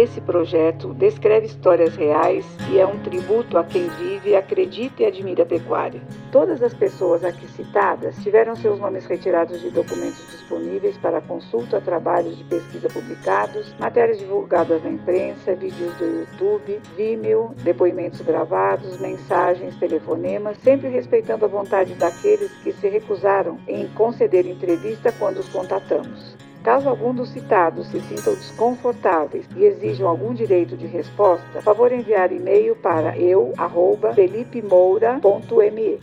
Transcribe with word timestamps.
Esse 0.00 0.18
projeto 0.18 0.94
descreve 0.94 1.44
histórias 1.44 1.94
reais 1.94 2.46
e 2.72 2.78
é 2.78 2.86
um 2.86 2.98
tributo 3.00 3.58
a 3.58 3.64
quem 3.64 3.86
vive, 3.86 4.34
acredita 4.34 5.02
e 5.02 5.04
admira 5.04 5.42
a 5.42 5.46
pecuária. 5.46 6.00
Todas 6.32 6.62
as 6.62 6.72
pessoas 6.72 7.22
aqui 7.22 7.46
citadas 7.48 8.16
tiveram 8.22 8.56
seus 8.56 8.80
nomes 8.80 9.04
retirados 9.04 9.60
de 9.60 9.68
documentos 9.68 10.26
disponíveis 10.30 10.96
para 10.96 11.20
consulta, 11.20 11.82
trabalhos 11.82 12.38
de 12.38 12.44
pesquisa 12.44 12.88
publicados, 12.88 13.74
matérias 13.78 14.18
divulgadas 14.18 14.82
na 14.82 14.88
imprensa, 14.88 15.54
vídeos 15.54 15.94
do 15.96 16.06
YouTube, 16.06 16.80
Vimeo, 16.96 17.54
depoimentos 17.62 18.22
gravados, 18.22 18.98
mensagens, 19.00 19.76
telefonemas, 19.76 20.56
sempre 20.64 20.88
respeitando 20.88 21.44
a 21.44 21.48
vontade 21.48 21.92
daqueles 21.92 22.50
que 22.62 22.72
se 22.72 22.88
recusaram 22.88 23.58
em 23.68 23.86
conceder 23.88 24.46
entrevista 24.46 25.12
quando 25.18 25.40
os 25.40 25.48
contatamos. 25.50 26.39
Caso 26.62 26.88
algum 26.88 27.12
dos 27.14 27.30
citados 27.30 27.88
se 27.88 28.00
sintam 28.00 28.34
desconfortáveis 28.34 29.46
e 29.56 29.64
exijam 29.64 30.06
algum 30.06 30.34
direito 30.34 30.76
de 30.76 30.86
resposta, 30.86 31.62
favor 31.62 31.90
enviar 31.90 32.30
e-mail 32.32 32.76
para 32.76 33.16
eu@felipemoura.me. 33.16 35.98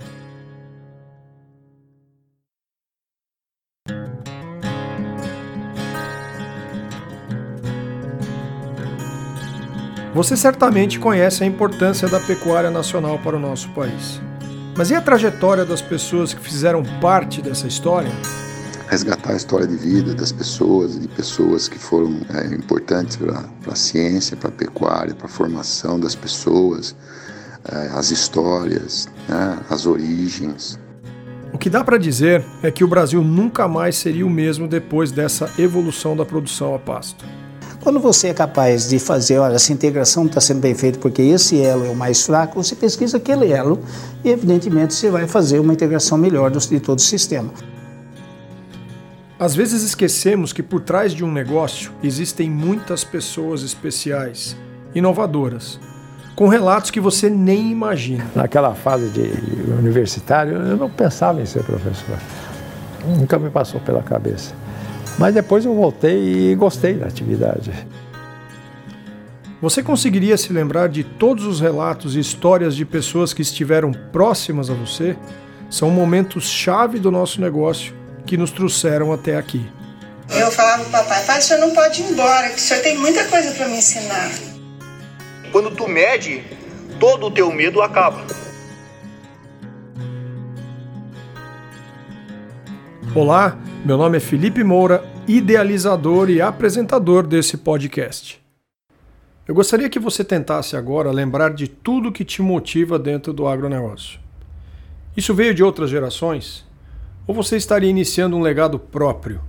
Você 10.13 10.35
certamente 10.35 10.99
conhece 10.99 11.43
a 11.43 11.45
importância 11.45 12.07
da 12.07 12.19
pecuária 12.19 12.71
nacional 12.71 13.19
para 13.19 13.35
o 13.35 13.39
nosso 13.39 13.69
país. 13.69 14.19
Mas 14.75 14.89
e 14.89 14.95
a 14.95 15.01
trajetória 15.01 15.63
das 15.63 15.79
pessoas 15.79 16.33
que 16.33 16.41
fizeram 16.41 16.81
parte 16.99 17.39
dessa 17.39 17.67
história? 17.67 18.09
Resgatar 18.87 19.33
a 19.33 19.35
história 19.35 19.67
de 19.67 19.75
vida 19.75 20.13
das 20.13 20.31
pessoas, 20.31 20.99
de 20.99 21.07
pessoas 21.09 21.67
que 21.67 21.77
foram 21.77 22.21
é, 22.33 22.55
importantes 22.55 23.17
para 23.17 23.43
a 23.71 23.75
ciência, 23.75 24.35
para 24.37 24.49
a 24.49 24.51
pecuária, 24.51 25.13
para 25.13 25.25
a 25.25 25.29
formação 25.29 25.99
das 25.99 26.15
pessoas, 26.15 26.95
é, 27.69 27.89
as 27.93 28.11
histórias, 28.11 29.07
né, 29.27 29.59
as 29.69 29.85
origens. 29.85 30.79
O 31.53 31.57
que 31.57 31.69
dá 31.69 31.83
para 31.83 31.97
dizer 31.97 32.45
é 32.61 32.71
que 32.71 32.83
o 32.83 32.87
Brasil 32.87 33.23
nunca 33.23 33.67
mais 33.67 33.97
seria 33.97 34.25
o 34.25 34.29
mesmo 34.29 34.67
depois 34.67 35.11
dessa 35.11 35.49
evolução 35.57 36.15
da 36.15 36.25
produção 36.25 36.75
a 36.75 36.79
pasto. 36.79 37.25
Quando 37.81 37.99
você 37.99 38.29
é 38.29 38.33
capaz 38.33 38.89
de 38.89 38.99
fazer, 38.99 39.37
olha, 39.37 39.55
essa 39.55 39.71
integração 39.71 40.25
está 40.25 40.41
sendo 40.41 40.59
bem 40.59 40.75
feita 40.75 40.99
porque 40.99 41.21
esse 41.21 41.61
elo 41.61 41.85
é 41.85 41.89
o 41.89 41.95
mais 41.95 42.25
fraco, 42.25 42.61
você 42.61 42.75
pesquisa 42.75 43.17
aquele 43.17 43.51
elo 43.51 43.79
e, 44.25 44.29
evidentemente, 44.29 44.93
você 44.93 45.09
vai 45.09 45.25
fazer 45.25 45.59
uma 45.59 45.73
integração 45.73 46.17
melhor 46.17 46.51
de 46.51 46.79
todo 46.79 46.99
o 46.99 47.01
sistema. 47.01 47.49
Às 49.39 49.55
vezes 49.55 49.83
esquecemos 49.83 50.51
que 50.51 50.63
por 50.63 50.81
trás 50.81 51.13
de 51.13 51.23
um 51.23 51.31
negócio 51.31 51.91
existem 52.01 52.49
muitas 52.49 53.03
pessoas 53.03 53.61
especiais, 53.61 54.57
inovadoras, 54.95 55.79
com 56.35 56.47
relatos 56.47 56.89
que 56.89 56.99
você 56.99 57.29
nem 57.29 57.69
imagina. 57.69 58.25
Naquela 58.35 58.73
fase 58.73 59.09
de 59.09 59.21
universitário, 59.77 60.53
eu 60.57 60.75
não 60.75 60.89
pensava 60.89 61.39
em 61.39 61.45
ser 61.45 61.63
professor. 61.63 62.17
Nunca 63.05 63.37
me 63.37 63.51
passou 63.51 63.79
pela 63.79 64.01
cabeça. 64.01 64.55
Mas 65.19 65.35
depois 65.35 65.65
eu 65.65 65.75
voltei 65.75 66.51
e 66.51 66.55
gostei 66.55 66.95
da 66.95 67.05
atividade. 67.05 67.71
Você 69.61 69.83
conseguiria 69.83 70.37
se 70.37 70.51
lembrar 70.51 70.89
de 70.89 71.03
todos 71.03 71.45
os 71.45 71.59
relatos 71.59 72.15
e 72.15 72.19
histórias 72.19 72.75
de 72.75 72.85
pessoas 72.85 73.33
que 73.33 73.43
estiveram 73.43 73.91
próximas 73.91 74.69
a 74.71 74.73
você? 74.73 75.15
São 75.69 75.91
momentos 75.91 76.45
chave 76.45 76.97
do 76.97 77.11
nosso 77.11 77.39
negócio 77.39 77.96
que 78.27 78.37
nos 78.37 78.51
trouxeram 78.51 79.11
até 79.11 79.37
aqui. 79.37 79.65
Eu 80.29 80.51
falava 80.51 80.83
pro 80.83 80.91
papai, 80.91 81.25
pai, 81.25 81.39
o 81.39 81.41
senhor 81.41 81.59
não 81.61 81.73
pode 81.73 82.01
ir 82.01 82.11
embora, 82.11 82.49
que 82.49 82.57
o 82.57 82.59
senhor 82.59 82.83
tem 82.83 82.97
muita 82.97 83.25
coisa 83.25 83.51
para 83.53 83.67
me 83.69 83.77
ensinar. 83.77 84.29
Quando 85.51 85.71
tu 85.71 85.87
mede, 85.87 86.43
todo 86.99 87.27
o 87.27 87.31
teu 87.31 87.49
medo 87.51 87.81
acaba. 87.81 88.25
Olá, 93.15 93.57
meu 93.85 93.97
nome 93.97 94.17
é 94.17 94.19
Felipe 94.19 94.63
Moura, 94.63 95.03
idealizador 95.25 96.29
e 96.29 96.41
apresentador 96.41 97.25
desse 97.25 97.57
podcast. 97.57 98.45
Eu 99.47 99.55
gostaria 99.55 99.89
que 99.89 99.97
você 99.97 100.25
tentasse 100.25 100.75
agora 100.75 101.09
lembrar 101.09 101.53
de 101.53 101.69
tudo 101.69 102.11
que 102.11 102.25
te 102.25 102.41
motiva 102.41 102.99
dentro 102.99 103.31
do 103.31 103.47
agronegócio. 103.47 104.19
Isso 105.15 105.33
veio 105.33 105.55
de 105.55 105.63
outras 105.63 105.89
gerações? 105.89 106.66
Ou 107.27 107.35
você 107.35 107.57
estaria 107.57 107.89
iniciando 107.89 108.37
um 108.37 108.41
legado 108.41 108.79
próprio? 108.79 109.41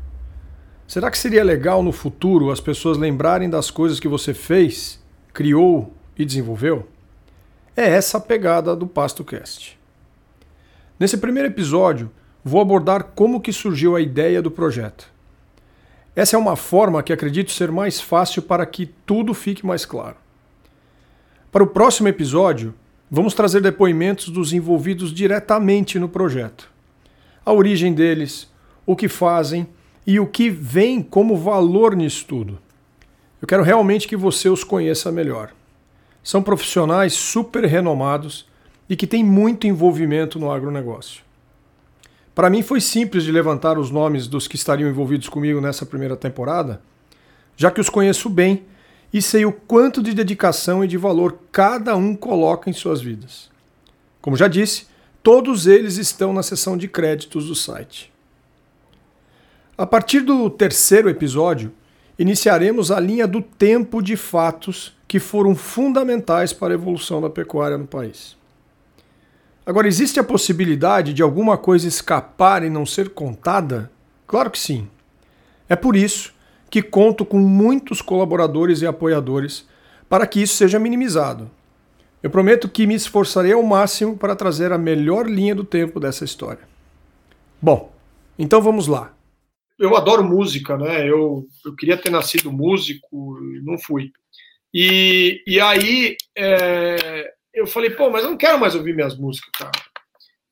Será 0.84 1.12
que 1.12 1.16
seria 1.16 1.44
legal 1.44 1.81
no 1.81 1.93
futuro 1.93 2.50
as 2.50 2.61
pessoas 2.61 2.99
lembrarem 2.99 3.49
das 3.49 3.71
coisas 3.71 4.00
que 4.00 4.09
você 4.09 4.34
fez, 4.34 5.00
criou 5.33 5.94
e 6.19 6.25
desenvolveu? 6.25 6.89
É 7.77 7.89
essa 7.89 8.19
a 8.19 8.21
pegada 8.21 8.75
do 8.75 8.84
PastoCast. 8.84 9.78
Nesse 10.99 11.16
primeiro 11.19 11.49
episódio, 11.49 12.11
vou 12.43 12.61
abordar 12.61 13.12
como 13.15 13.41
que 13.41 13.53
surgiu 13.53 13.95
a 13.95 14.00
ideia 14.00 14.43
do 14.43 14.50
projeto. 14.50 15.09
Essa 16.16 16.34
é 16.34 16.39
uma 16.39 16.56
forma 16.56 17.00
que 17.00 17.12
acredito 17.12 17.53
ser 17.53 17.71
mais 17.71 18.00
fácil 18.00 18.43
para 18.43 18.66
que 18.66 18.87
tudo 19.06 19.33
fique 19.33 19.65
mais 19.65 19.84
claro. 19.84 20.16
Para 21.53 21.62
o 21.62 21.69
próximo 21.69 22.09
episódio, 22.09 22.75
vamos 23.09 23.34
trazer 23.34 23.60
depoimentos 23.60 24.31
dos 24.31 24.53
envolvidos 24.53 25.12
diretamente 25.15 25.97
no 25.97 26.09
projeto 26.09 26.77
a 27.48 27.53
origem 27.53 27.94
deles, 27.94 28.47
o 28.84 28.94
que 28.94 29.09
fazem 29.09 29.66
e 30.06 30.20
o 30.20 30.26
que 30.26 30.50
vem 30.50 31.03
como 31.03 31.34
valor 31.34 31.97
nisso 31.97 32.26
tudo. 32.26 32.59
Eu 33.41 33.48
quero 33.48 33.62
realmente 33.62 34.06
que 34.06 34.16
você 34.16 34.50
os 34.50 34.62
conheça 34.62 35.10
melhor. 35.10 35.53
São 36.22 36.42
profissionais 36.42 37.14
super 37.14 37.64
renomados 37.64 38.47
e 38.86 38.94
que 38.94 39.06
têm 39.06 39.25
muito 39.25 39.66
envolvimento 39.66 40.38
no 40.38 40.50
agronegócio. 40.50 41.22
Para 42.34 42.50
mim 42.50 42.60
foi 42.60 42.82
simples 42.82 43.25
de 43.25 43.32
levantar 43.32 43.78
os 43.78 43.91
nomes 43.91 44.26
dos 44.26 44.47
que 44.47 44.56
estariam 44.56 44.91
envolvidos 44.91 45.30
comigo 45.30 45.59
nessa 45.59 45.86
primeira 45.86 46.16
temporada, 46.16 46.82
já 47.56 47.70
que 47.70 47.80
os 47.80 47.88
conheço 47.88 48.28
bem 48.28 48.66
e 49.10 49.22
sei 49.22 49.47
o 49.47 49.53
quanto 49.53 50.03
de 50.03 50.12
dedicação 50.12 50.84
e 50.84 50.86
de 50.86 50.98
valor 50.98 51.38
cada 51.50 51.97
um 51.97 52.15
coloca 52.15 52.69
em 52.69 52.75
suas 52.75 53.00
vidas. 53.00 53.50
Como 54.20 54.36
já 54.36 54.48
disse, 54.48 54.86
Todos 55.22 55.66
eles 55.66 55.96
estão 55.96 56.32
na 56.32 56.42
seção 56.42 56.76
de 56.76 56.88
créditos 56.88 57.46
do 57.46 57.54
site. 57.54 58.12
A 59.76 59.86
partir 59.86 60.20
do 60.20 60.48
terceiro 60.50 61.08
episódio, 61.08 61.72
iniciaremos 62.18 62.90
a 62.90 62.98
linha 62.98 63.26
do 63.26 63.40
tempo 63.40 64.02
de 64.02 64.16
fatos 64.16 64.96
que 65.06 65.20
foram 65.20 65.54
fundamentais 65.54 66.52
para 66.52 66.72
a 66.72 66.74
evolução 66.74 67.20
da 67.20 67.30
pecuária 67.30 67.78
no 67.78 67.86
país. 67.86 68.36
Agora, 69.64 69.86
existe 69.86 70.18
a 70.18 70.24
possibilidade 70.24 71.12
de 71.12 71.22
alguma 71.22 71.58
coisa 71.58 71.86
escapar 71.86 72.64
e 72.64 72.70
não 72.70 72.86
ser 72.86 73.10
contada? 73.10 73.90
Claro 74.26 74.50
que 74.50 74.58
sim. 74.58 74.88
É 75.68 75.76
por 75.76 75.94
isso 75.94 76.32
que 76.70 76.82
conto 76.82 77.24
com 77.24 77.38
muitos 77.38 78.00
colaboradores 78.00 78.80
e 78.82 78.86
apoiadores 78.86 79.66
para 80.08 80.26
que 80.26 80.40
isso 80.40 80.56
seja 80.56 80.78
minimizado. 80.78 81.50
Eu 82.22 82.30
prometo 82.30 82.68
que 82.68 82.86
me 82.86 82.94
esforçarei 82.94 83.52
ao 83.52 83.62
máximo 83.62 84.16
para 84.16 84.34
trazer 84.34 84.72
a 84.72 84.78
melhor 84.78 85.28
linha 85.28 85.54
do 85.54 85.64
tempo 85.64 86.00
dessa 86.00 86.24
história. 86.24 86.68
Bom, 87.62 87.92
então 88.38 88.60
vamos 88.60 88.88
lá. 88.88 89.14
Eu 89.78 89.96
adoro 89.96 90.24
música, 90.24 90.76
né? 90.76 91.08
Eu, 91.08 91.46
eu 91.64 91.76
queria 91.76 91.96
ter 91.96 92.10
nascido 92.10 92.52
músico, 92.52 93.38
não 93.62 93.78
fui. 93.78 94.10
E, 94.74 95.42
e 95.47 95.60
aí 95.60 96.16
é, 96.36 97.32
eu 97.54 97.66
falei, 97.66 97.91
pô, 97.91 98.10
mas 98.10 98.24
eu 98.24 98.30
não 98.30 98.36
quero 98.36 98.59
mais 98.59 98.74
ouvir 98.74 98.94
minhas 98.94 99.16
músicas, 99.16 99.50
cara. 99.56 99.71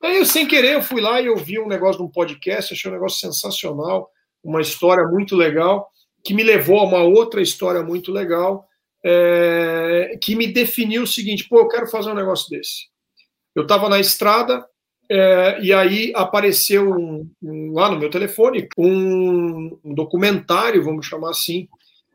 Aí 0.02 0.18
eu, 0.18 0.24
sem 0.24 0.46
querer, 0.46 0.74
eu 0.74 0.82
fui 0.82 1.00
lá 1.00 1.20
e 1.20 1.28
ouvi 1.28 1.58
um 1.58 1.66
negócio 1.66 1.98
de 1.98 2.06
um 2.06 2.10
podcast, 2.10 2.72
achei 2.72 2.88
um 2.88 2.94
negócio 2.94 3.18
sensacional, 3.18 4.08
uma 4.42 4.60
história 4.60 5.04
muito 5.08 5.34
legal, 5.34 5.90
que 6.24 6.32
me 6.32 6.44
levou 6.44 6.78
a 6.78 6.84
uma 6.84 7.02
outra 7.02 7.42
história 7.42 7.82
muito 7.82 8.12
legal 8.12 8.64
é, 9.08 10.18
que 10.20 10.34
me 10.34 10.48
definiu 10.48 11.04
o 11.04 11.06
seguinte: 11.06 11.48
pô, 11.48 11.60
eu 11.60 11.68
quero 11.68 11.86
fazer 11.86 12.10
um 12.10 12.14
negócio 12.14 12.50
desse. 12.50 12.88
Eu 13.54 13.62
estava 13.62 13.88
na 13.88 14.00
estrada 14.00 14.66
é, 15.08 15.60
e 15.62 15.72
aí 15.72 16.12
apareceu 16.16 16.90
um, 16.90 17.30
um, 17.40 17.72
lá 17.72 17.88
no 17.88 17.98
meu 17.98 18.10
telefone 18.10 18.68
um, 18.76 19.78
um, 19.84 19.94
documentário, 19.94 20.82
vamos 20.82 21.06
chamar 21.06 21.30
assim, 21.30 21.68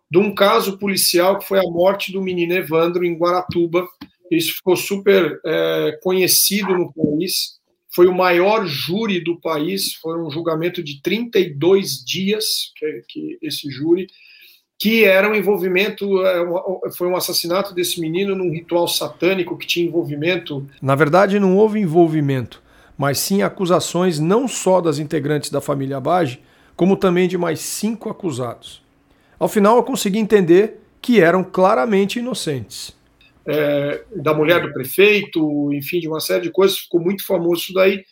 de 0.10 0.18
um 0.18 0.36
caso 0.36 0.78
policial 0.78 1.40
que 1.40 1.48
foi 1.48 1.60
a 1.60 1.70
morte 1.70 2.12
do 2.12 2.22
menino 2.22 2.54
Evandro 2.54 3.06
em 3.06 3.18
Guaratuba. 3.18 3.88
Isso 4.30 4.56
ficou 4.56 4.76
super 4.76 5.40
é, 5.46 5.98
conhecido 6.04 6.78
no 6.78 6.92
país. 6.94 7.60
Foi 7.94 8.08
o 8.08 8.16
maior 8.16 8.66
júri 8.66 9.22
do 9.22 9.40
país, 9.40 9.96
foi 9.96 10.22
um 10.22 10.30
julgamento 10.30 10.84
de 10.84 11.02
32 11.02 12.04
dias, 12.06 12.72
que, 12.78 13.04
que 13.08 13.38
esse 13.42 13.70
júri 13.70 14.08
que 14.81 15.06
era 15.06 15.30
um 15.30 15.36
envolvimento, 15.36 16.25
é, 16.25 16.44
foi 16.98 17.07
um 17.07 17.16
assassinato 17.16 17.72
desse 17.72 18.01
menino 18.01 18.36
num 18.36 18.50
ritual 18.50 18.88
satânico 18.88 19.56
que 19.56 19.68
tinha 19.68 19.86
envolvimento. 19.86 20.68
Na 20.81 20.95
verdade, 20.95 21.39
não 21.39 21.56
houve 21.56 21.80
envolvimento, 21.80 22.63
mas 22.98 23.19
sim 23.19 23.44
acusações 23.44 24.18
não 24.18 24.48
só 24.48 24.81
das 24.81 24.98
integrantes 24.98 25.51
da 25.51 25.62
família 25.62 25.98
Abage, 25.98 26.39
como 26.75 26.98
também 26.98 27.28
de 27.28 27.38
mais 27.38 27.60
cinco 27.60 28.10
acusados. 28.10 28.81
Ao 29.38 29.48
final, 29.48 29.78
eu 29.78 29.83
consegui 29.83 30.18
entender 30.18 30.80
que 31.00 31.22
eram 31.22 31.44
claramente 31.44 32.18
inocentes. 32.18 32.92
É, 33.45 34.04
da 34.16 34.33
mulher 34.33 34.63
do 34.63 34.74
prefeito, 34.74 35.72
enfim, 35.74 36.00
de 36.00 36.07
uma 36.07 36.19
série 36.19 36.42
de 36.42 36.51
coisas, 36.51 36.80
ficou 36.80 37.00
muito 37.00 37.24
famoso 37.24 37.62
isso 37.62 37.74
daí. 37.75 38.04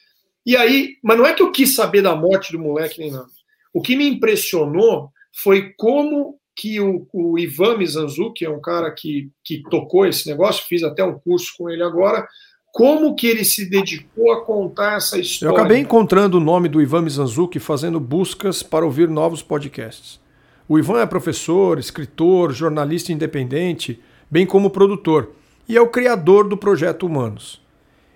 E 0.46 0.56
aí, 0.56 0.98
mas 1.02 1.18
não 1.18 1.26
é 1.26 1.34
que 1.34 1.42
eu 1.42 1.52
quis 1.52 1.74
saber 1.74 2.04
da 2.04 2.16
morte 2.16 2.52
do 2.52 2.60
moleque 2.60 3.00
nem 3.00 3.10
nada. 3.10 3.26
O 3.74 3.82
que 3.82 3.96
me 3.96 4.08
impressionou 4.08 5.10
foi 5.34 5.74
como 5.76 6.39
que 6.60 6.82
o, 6.82 7.08
o 7.14 7.40
Ivan 7.40 7.78
Mizanzu, 7.78 8.34
que 8.34 8.44
é 8.44 8.50
um 8.50 8.60
cara 8.60 8.92
que, 8.92 9.30
que 9.46 9.64
tocou 9.70 10.06
esse 10.06 10.28
negócio, 10.28 10.66
fiz 10.68 10.84
até 10.84 11.02
um 11.02 11.18
curso 11.18 11.54
com 11.58 11.70
ele 11.70 11.82
agora, 11.82 12.28
como 12.74 13.16
que 13.16 13.28
ele 13.28 13.46
se 13.46 13.70
dedicou 13.70 14.34
a 14.34 14.44
contar 14.44 14.98
essa 14.98 15.18
história. 15.18 15.54
Eu 15.54 15.58
acabei 15.58 15.80
encontrando 15.80 16.38
o 16.38 16.42
nome 16.42 16.68
do 16.68 16.82
Ivan 16.82 17.04
Mizanzuki 17.04 17.60
fazendo 17.60 17.98
buscas 17.98 18.62
para 18.62 18.84
ouvir 18.84 19.08
novos 19.08 19.42
podcasts. 19.42 20.20
O 20.68 20.78
Ivan 20.78 21.00
é 21.00 21.06
professor, 21.06 21.80
escritor, 21.80 22.52
jornalista 22.52 23.14
independente, 23.14 23.98
bem 24.30 24.46
como 24.46 24.70
produtor, 24.70 25.32
e 25.68 25.78
é 25.78 25.82
o 25.82 25.88
criador 25.88 26.46
do 26.46 26.58
projeto 26.58 27.06
Humanos. 27.06 27.62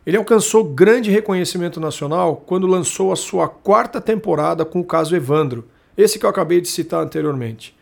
Ele 0.05 0.17
alcançou 0.17 0.65
grande 0.65 1.09
reconhecimento 1.09 1.79
nacional 1.79 2.43
quando 2.45 2.67
lançou 2.67 3.13
a 3.13 3.15
sua 3.15 3.47
quarta 3.47 4.01
temporada 4.01 4.65
com 4.65 4.81
o 4.81 4.85
caso 4.85 5.15
Evandro, 5.15 5.65
esse 5.95 6.19
que 6.19 6.25
eu 6.25 6.29
acabei 6.29 6.59
de 6.59 6.67
citar 6.67 7.01
anteriormente. 7.01 7.73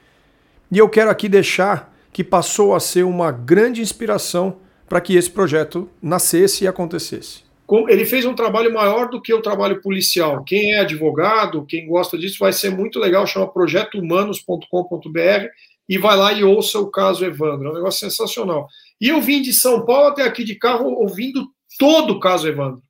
E 0.71 0.77
eu 0.77 0.87
quero 0.87 1.09
aqui 1.09 1.27
deixar 1.27 1.93
que 2.13 2.23
passou 2.23 2.73
a 2.73 2.79
ser 2.79 3.03
uma 3.03 3.31
grande 3.31 3.81
inspiração 3.81 4.57
para 4.87 5.01
que 5.01 5.15
esse 5.15 5.29
projeto 5.29 5.89
nascesse 6.01 6.63
e 6.63 6.67
acontecesse. 6.67 7.43
Ele 7.87 8.05
fez 8.05 8.25
um 8.25 8.33
trabalho 8.33 8.73
maior 8.73 9.09
do 9.09 9.21
que 9.21 9.33
o 9.33 9.41
trabalho 9.41 9.81
policial. 9.81 10.43
Quem 10.43 10.73
é 10.73 10.79
advogado, 10.79 11.65
quem 11.65 11.87
gosta 11.87 12.17
disso, 12.17 12.37
vai 12.39 12.51
ser 12.51 12.69
muito 12.69 12.99
legal. 12.99 13.25
Chama 13.25 13.47
projetohumanos.com.br 13.51 15.47
e 15.87 15.97
vai 15.97 16.17
lá 16.17 16.33
e 16.33 16.43
ouça 16.43 16.79
o 16.79 16.91
caso 16.91 17.23
Evandro. 17.25 17.67
É 17.67 17.71
um 17.71 17.75
negócio 17.75 18.01
sensacional. 18.01 18.67
E 18.99 19.07
eu 19.07 19.21
vim 19.21 19.41
de 19.41 19.53
São 19.53 19.85
Paulo 19.85 20.07
até 20.07 20.23
aqui 20.23 20.43
de 20.43 20.55
carro 20.55 20.89
ouvindo 20.89 21.47
todo 21.79 22.11
o 22.11 22.19
caso 22.19 22.47
Evandro. 22.47 22.81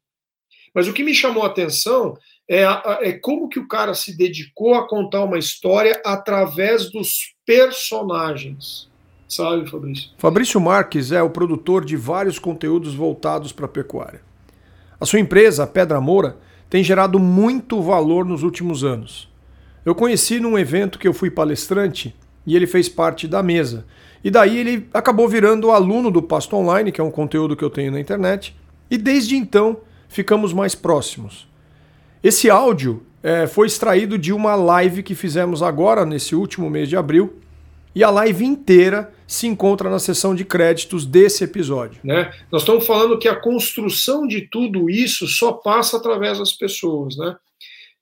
Mas 0.73 0.87
o 0.87 0.93
que 0.93 1.03
me 1.03 1.13
chamou 1.13 1.43
a 1.43 1.47
atenção 1.47 2.17
é, 2.49 2.63
é 3.01 3.13
como 3.13 3.49
que 3.49 3.59
o 3.59 3.67
cara 3.67 3.93
se 3.93 4.17
dedicou 4.17 4.73
a 4.73 4.87
contar 4.87 5.23
uma 5.23 5.37
história 5.37 6.01
através 6.03 6.91
dos 6.91 7.35
personagens. 7.51 8.89
Sabe, 9.27 9.69
Fabrício? 9.69 10.09
Fabrício 10.17 10.61
Marques 10.61 11.11
é 11.11 11.21
o 11.21 11.29
produtor 11.29 11.83
de 11.83 11.97
vários 11.97 12.39
conteúdos 12.39 12.95
voltados 12.95 13.51
para 13.51 13.65
a 13.65 13.69
pecuária. 13.69 14.21
A 14.99 15.05
sua 15.05 15.19
empresa, 15.19 15.63
a 15.63 15.67
Pedra 15.67 15.99
Moura, 15.99 16.37
tem 16.69 16.81
gerado 16.81 17.19
muito 17.19 17.81
valor 17.81 18.25
nos 18.25 18.43
últimos 18.43 18.85
anos. 18.85 19.29
Eu 19.85 19.93
conheci 19.93 20.39
num 20.39 20.57
evento 20.57 20.97
que 20.97 21.07
eu 21.07 21.13
fui 21.13 21.29
palestrante 21.29 22.15
e 22.45 22.55
ele 22.55 22.67
fez 22.67 22.87
parte 22.87 23.27
da 23.27 23.43
mesa. 23.43 23.85
E 24.23 24.31
daí 24.31 24.57
ele 24.57 24.87
acabou 24.93 25.27
virando 25.27 25.71
aluno 25.71 26.09
do 26.09 26.21
Pasto 26.21 26.55
Online, 26.55 26.91
que 26.91 27.01
é 27.01 27.03
um 27.03 27.11
conteúdo 27.11 27.55
que 27.55 27.63
eu 27.63 27.69
tenho 27.69 27.91
na 27.91 27.99
internet, 27.99 28.55
e 28.89 28.97
desde 28.97 29.35
então 29.35 29.79
ficamos 30.07 30.53
mais 30.53 30.75
próximos. 30.75 31.49
Esse 32.23 32.49
áudio 32.49 33.03
é, 33.23 33.47
foi 33.47 33.67
extraído 33.67 34.17
de 34.17 34.33
uma 34.33 34.55
live 34.55 35.03
que 35.03 35.15
fizemos 35.15 35.61
agora, 35.61 36.05
nesse 36.05 36.35
último 36.35 36.69
mês 36.69 36.89
de 36.89 36.97
abril, 36.97 37.39
e 37.93 38.03
a 38.03 38.09
live 38.09 38.45
inteira 38.45 39.13
se 39.27 39.47
encontra 39.47 39.89
na 39.89 39.99
seção 39.99 40.33
de 40.33 40.43
créditos 40.43 41.05
desse 41.05 41.43
episódio. 41.43 41.99
Né? 42.03 42.33
Nós 42.51 42.61
estamos 42.61 42.85
falando 42.85 43.19
que 43.19 43.27
a 43.27 43.35
construção 43.35 44.25
de 44.25 44.41
tudo 44.41 44.89
isso 44.89 45.27
só 45.27 45.51
passa 45.51 45.97
através 45.97 46.39
das 46.39 46.53
pessoas. 46.53 47.17
Né? 47.17 47.35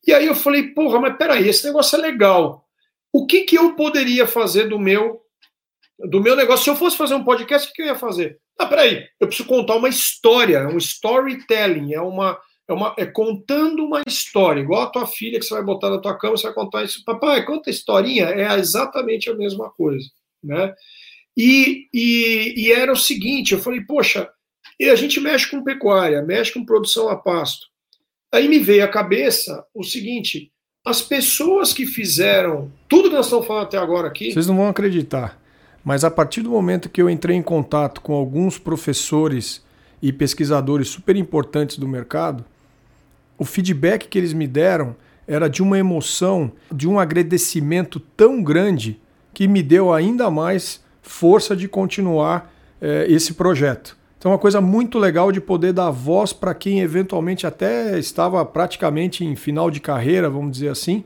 E 0.06 0.14
aí 0.14 0.26
eu 0.26 0.36
falei, 0.36 0.64
porra, 0.70 1.00
mas 1.00 1.18
peraí, 1.18 1.48
esse 1.48 1.66
negócio 1.66 1.98
é 1.98 2.02
legal. 2.02 2.66
O 3.12 3.26
que, 3.26 3.42
que 3.42 3.58
eu 3.58 3.76
poderia 3.76 4.28
fazer 4.28 4.68
do 4.70 4.80
meu 4.80 5.22
do 6.00 6.22
meu 6.22 6.36
negócio? 6.36 6.64
Se 6.64 6.70
eu 6.70 6.76
fosse 6.76 6.96
fazer 6.96 7.16
um 7.16 7.24
podcast, 7.24 7.70
o 7.70 7.74
que 7.74 7.82
eu 7.82 7.88
ia 7.88 7.96
fazer? 7.96 8.40
Ah, 8.58 8.66
peraí, 8.66 9.06
eu 9.20 9.28
preciso 9.28 9.48
contar 9.48 9.76
uma 9.76 9.90
história, 9.90 10.68
um 10.68 10.78
storytelling, 10.78 11.94
é 11.94 12.02
uma 12.02 12.40
é, 12.70 12.74
uma, 12.74 12.94
é 12.98 13.06
contando 13.06 13.84
uma 13.84 14.04
história, 14.08 14.62
igual 14.62 14.84
a 14.84 14.92
tua 14.92 15.08
filha 15.08 15.40
que 15.40 15.46
você 15.46 15.56
vai 15.56 15.64
botar 15.64 15.90
na 15.90 15.98
tua 15.98 16.16
cama, 16.16 16.38
você 16.38 16.44
vai 16.44 16.54
contar 16.54 16.84
isso. 16.84 17.04
Papai, 17.04 17.44
conta 17.44 17.70
a 17.70 17.74
historinha, 17.74 18.26
é 18.26 18.58
exatamente 18.60 19.28
a 19.30 19.36
mesma 19.36 19.72
coisa. 19.72 20.08
Né? 20.44 20.74
E, 21.36 21.88
e, 21.92 22.54
e 22.58 22.72
era 22.72 22.92
o 22.92 22.96
seguinte: 22.96 23.54
eu 23.54 23.60
falei, 23.60 23.82
poxa, 23.82 24.30
a 24.80 24.96
gente 24.96 25.20
mexe 25.20 25.50
com 25.50 25.64
pecuária, 25.64 26.22
mexe 26.22 26.54
com 26.54 26.64
produção 26.64 27.10
a 27.10 27.16
pasto. 27.16 27.66
Aí 28.32 28.48
me 28.48 28.60
veio 28.60 28.86
à 28.86 28.88
cabeça 28.88 29.66
o 29.74 29.84
seguinte: 29.84 30.52
as 30.86 31.02
pessoas 31.02 31.74
que 31.74 31.88
fizeram 31.88 32.72
tudo 32.88 33.10
que 33.10 33.16
nós 33.16 33.26
estamos 33.26 33.48
falando 33.48 33.64
até 33.64 33.78
agora 33.80 34.08
aqui. 34.08 34.32
Vocês 34.32 34.48
não 34.48 34.58
vão 34.58 34.68
acreditar, 34.68 35.42
mas 35.84 36.04
a 36.04 36.12
partir 36.12 36.44
do 36.44 36.52
momento 36.52 36.88
que 36.88 37.02
eu 37.02 37.10
entrei 37.10 37.36
em 37.36 37.42
contato 37.42 38.00
com 38.00 38.14
alguns 38.14 38.60
professores 38.60 39.68
e 40.02 40.14
pesquisadores 40.14 40.88
super 40.88 41.16
importantes 41.16 41.78
do 41.78 41.88
mercado, 41.88 42.46
o 43.40 43.46
feedback 43.46 44.08
que 44.08 44.18
eles 44.18 44.34
me 44.34 44.46
deram 44.46 44.96
era 45.26 45.50
de 45.50 45.64
uma 45.64 45.80
emoção, 45.80 46.52
de 46.72 46.88
um 46.88 47.00
agradecimento 47.00 48.00
tão 48.00 48.44
grande 48.44 49.00
que 49.34 49.48
me 49.48 49.64
deu 49.64 49.94
ainda 49.94 50.30
mais 50.30 50.84
força 51.02 51.56
de 51.56 51.68
continuar 51.68 52.54
eh, 52.82 53.06
esse 53.08 53.34
projeto. 53.36 53.98
Então, 54.18 54.32
é 54.32 54.34
uma 54.34 54.40
coisa 54.40 54.60
muito 54.60 55.00
legal 55.00 55.32
de 55.32 55.40
poder 55.40 55.72
dar 55.72 55.92
voz 55.92 56.34
para 56.34 56.54
quem 56.54 56.82
eventualmente 56.82 57.48
até 57.48 57.98
estava 57.98 58.44
praticamente 58.44 59.24
em 59.24 59.36
final 59.36 59.72
de 59.72 59.80
carreira, 59.80 60.30
vamos 60.30 60.52
dizer 60.52 60.68
assim, 60.68 61.06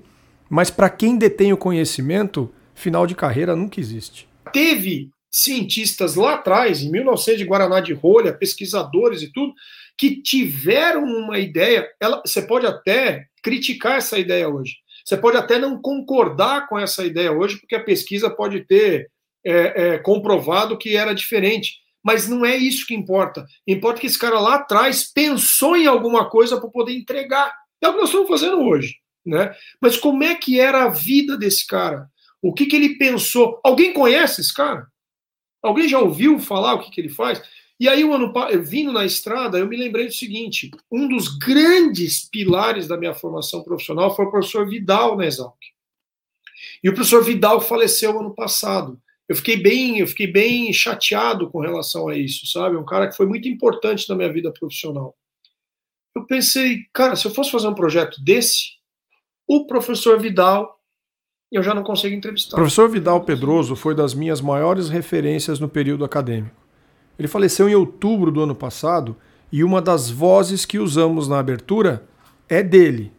mas 0.50 0.72
para 0.72 0.90
quem 0.90 1.18
detém 1.18 1.54
o 1.54 1.58
conhecimento, 1.58 2.52
final 2.74 3.06
de 3.06 3.14
carreira 3.14 3.56
nunca 3.56 3.80
existe. 3.80 4.28
Teve 4.52 5.12
cientistas 5.30 6.16
lá 6.16 6.36
atrás, 6.36 6.82
em 6.82 6.90
1900, 6.90 7.40
de 7.40 7.46
Guaraná 7.46 7.80
de 7.80 7.94
Rolha, 7.94 8.34
pesquisadores 8.34 9.22
e 9.22 9.32
tudo, 9.32 9.54
que 9.98 10.22
tiveram 10.22 11.04
uma 11.04 11.40
ideia. 11.40 11.90
Ela, 12.00 12.22
você 12.25 12.42
pode 12.42 12.66
até 12.66 13.28
criticar 13.42 13.98
essa 13.98 14.18
ideia 14.18 14.50
hoje. 14.50 14.75
Você 15.06 15.18
pode 15.18 15.38
até 15.38 15.60
não 15.60 15.81
concordar 15.81 16.68
com 16.68 16.80
essa 16.80 17.06
ideia 17.06 17.31
hoje, 17.31 17.60
porque 17.60 17.75
a 17.75 17.84
pesquisa 17.84 18.30
pode 18.30 18.66
ter 18.66 19.10
é, 19.45 19.51
é, 19.94 19.98
comprovado 19.98 20.78
que 20.78 20.95
era 20.95 21.13
diferente. 21.13 21.82
Mas 22.03 22.27
não 22.27 22.46
é 22.46 22.56
isso 22.56 22.86
que 22.86 22.94
importa. 22.94 23.46
Importa 23.68 24.01
que 24.01 24.08
esse 24.08 24.20
cara 24.20 24.39
lá 24.39 24.56
atrás 24.56 25.12
pensou 25.12 25.75
em 25.75 25.88
alguma 25.88 26.29
coisa 26.29 26.60
para 26.60 26.70
poder 26.70 26.94
entregar. 26.94 27.53
É 27.82 27.88
o 27.88 27.94
que 27.94 28.00
nós 28.00 28.10
estamos 28.10 28.27
fazendo 28.27 28.62
hoje. 28.62 28.96
Né? 29.25 29.56
Mas 29.82 29.96
como 29.96 30.24
é 30.24 30.36
que 30.36 30.60
era 30.60 30.84
a 30.84 30.89
vida 30.89 31.38
desse 31.38 31.65
cara? 31.65 32.10
O 32.41 32.53
que, 32.53 32.65
que 32.65 32.75
ele 32.75 32.98
pensou? 32.98 33.60
Alguém 33.63 33.94
conhece 33.94 34.41
esse 34.41 34.53
cara? 34.53 34.86
Alguém 35.62 35.88
já 35.88 35.98
ouviu 35.98 36.39
falar 36.39 36.74
o 36.74 36.79
que, 36.79 36.91
que 36.91 37.00
ele 37.00 37.10
faz? 37.10 37.41
E 37.80 37.89
aí, 37.89 38.03
um 38.03 38.13
ano, 38.13 38.32
vindo 38.63 38.92
na 38.92 39.06
estrada, 39.06 39.58
eu 39.58 39.68
me 39.68 39.75
lembrei 39.75 40.08
do 40.08 40.13
seguinte: 40.13 40.72
um 40.92 41.08
dos 41.08 41.38
grandes 41.38 42.27
pilares 42.30 42.88
da 42.88 42.98
minha 42.98 43.13
formação 43.13 43.63
profissional 43.63 44.15
foi 44.15 44.25
o 44.25 44.32
professor 44.32 44.68
Vidal 44.68 45.18
na 45.18 45.25
Exalc. 45.25 45.58
E 46.84 46.89
o 46.89 46.94
professor 46.94 47.24
Vidal 47.24 47.60
faleceu 47.62 48.20
ano 48.20 48.34
passado. 48.34 49.00
Eu 49.27 49.36
fiquei 49.36 49.58
bem, 49.58 50.00
eu 50.00 50.08
fiquei 50.08 50.27
bem 50.27 50.72
chateado 50.74 51.50
com 51.50 51.60
relação 51.60 52.08
a 52.10 52.18
isso, 52.18 52.46
sabe? 52.46 52.75
Um 52.75 52.86
cara 52.86 53.08
que 53.08 53.15
foi 53.15 53.25
muito 53.25 53.48
importante 53.48 54.08
na 54.10 54.15
minha 54.15 54.32
vida 54.32 54.51
profissional. 54.51 55.15
Eu 56.15 56.25
pensei, 56.25 56.82
cara, 56.94 57.15
se 57.15 57.25
eu 57.25 57.32
fosse 57.32 57.50
fazer 57.50 57.68
um 57.68 57.74
projeto 57.74 58.22
desse, 58.24 58.74
o 59.48 59.65
professor 59.65 60.20
Vidal 60.20 60.80
eu 61.53 61.62
já 61.62 61.75
não 61.75 61.84
consigo 61.84 62.15
entrevistar. 62.15 62.56
O 62.56 62.60
professor 62.62 62.89
Vidal 62.89 63.24
Pedroso 63.24 63.75
foi 63.75 63.94
das 63.94 64.15
minhas 64.15 64.42
maiores 64.42 64.89
referências 64.89 65.60
no 65.60 65.70
período 65.70 66.03
acadêmico. 66.03 66.62
Ele 67.17 67.27
faleceu 67.27 67.70
em 67.70 67.75
outubro 67.75 68.32
do 68.32 68.41
ano 68.41 68.55
passado 68.55 69.15
e 69.51 69.63
uma 69.63 69.82
das 69.82 70.10
vozes 70.10 70.65
que 70.65 70.79
usamos 70.79 71.27
na 71.27 71.39
abertura 71.39 72.08
é 72.50 72.63
dele. 72.63 73.12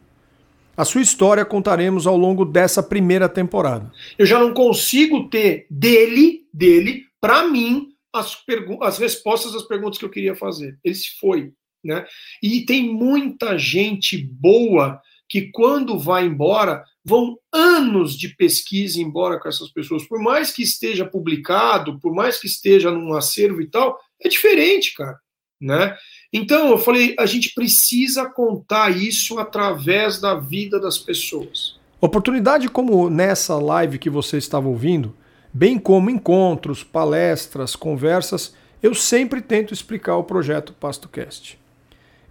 A 0.77 0.83
sua 0.83 1.01
história 1.01 1.45
contaremos 1.45 2.05
ao 2.05 2.17
longo 2.17 2.43
dessa 2.43 2.83
primeira 2.83 3.29
temporada. 3.29 3.89
Eu 4.17 4.25
já 4.25 4.37
não 4.37 4.53
consigo 4.53 5.29
ter 5.29 5.65
dele, 5.69 6.41
dele, 6.53 7.05
para 7.21 7.47
mim, 7.47 7.93
as, 8.13 8.37
as 8.81 8.97
respostas 8.97 9.55
às 9.55 9.63
perguntas 9.63 9.97
que 9.97 10.03
eu 10.03 10.09
queria 10.09 10.35
fazer. 10.35 10.77
Ele 10.83 10.95
se 10.95 11.17
foi. 11.17 11.53
Né? 11.83 12.05
E 12.43 12.65
tem 12.65 12.93
muita 12.93 13.57
gente 13.57 14.17
boa 14.17 14.99
que, 15.29 15.49
quando 15.51 15.97
vai 15.97 16.25
embora, 16.25 16.83
vão 17.05 17.37
anos 17.53 18.17
de 18.17 18.29
pesquisa 18.29 18.99
embora 18.99 19.39
com 19.39 19.47
essas 19.47 19.69
pessoas. 19.69 20.03
Por 20.07 20.19
mais 20.19 20.51
que 20.51 20.63
esteja 20.63 21.05
publicado, 21.05 21.99
por 21.99 22.13
mais 22.13 22.39
que 22.39 22.47
esteja 22.47 22.89
num 22.89 23.13
acervo 23.13 23.61
e 23.61 23.69
tal, 23.69 23.99
é 24.19 24.27
diferente, 24.27 24.95
cara. 24.95 25.19
Né? 25.61 25.95
Então, 26.33 26.69
eu 26.69 26.77
falei, 26.79 27.15
a 27.17 27.25
gente 27.27 27.53
precisa 27.53 28.25
contar 28.25 28.89
isso 28.89 29.37
através 29.37 30.19
da 30.19 30.33
vida 30.33 30.79
das 30.79 30.97
pessoas. 30.97 31.79
Oportunidade 32.01 32.67
como 32.67 33.09
nessa 33.09 33.55
live 33.55 33.99
que 33.99 34.09
você 34.09 34.37
estava 34.37 34.67
ouvindo, 34.67 35.15
bem 35.53 35.77
como 35.77 36.09
encontros, 36.09 36.83
palestras, 36.83 37.75
conversas, 37.75 38.53
eu 38.83 38.93
sempre 38.93 39.41
tento 39.41 39.73
explicar 39.73 40.17
o 40.17 40.23
projeto 40.23 40.73
PastoCast. 40.73 41.57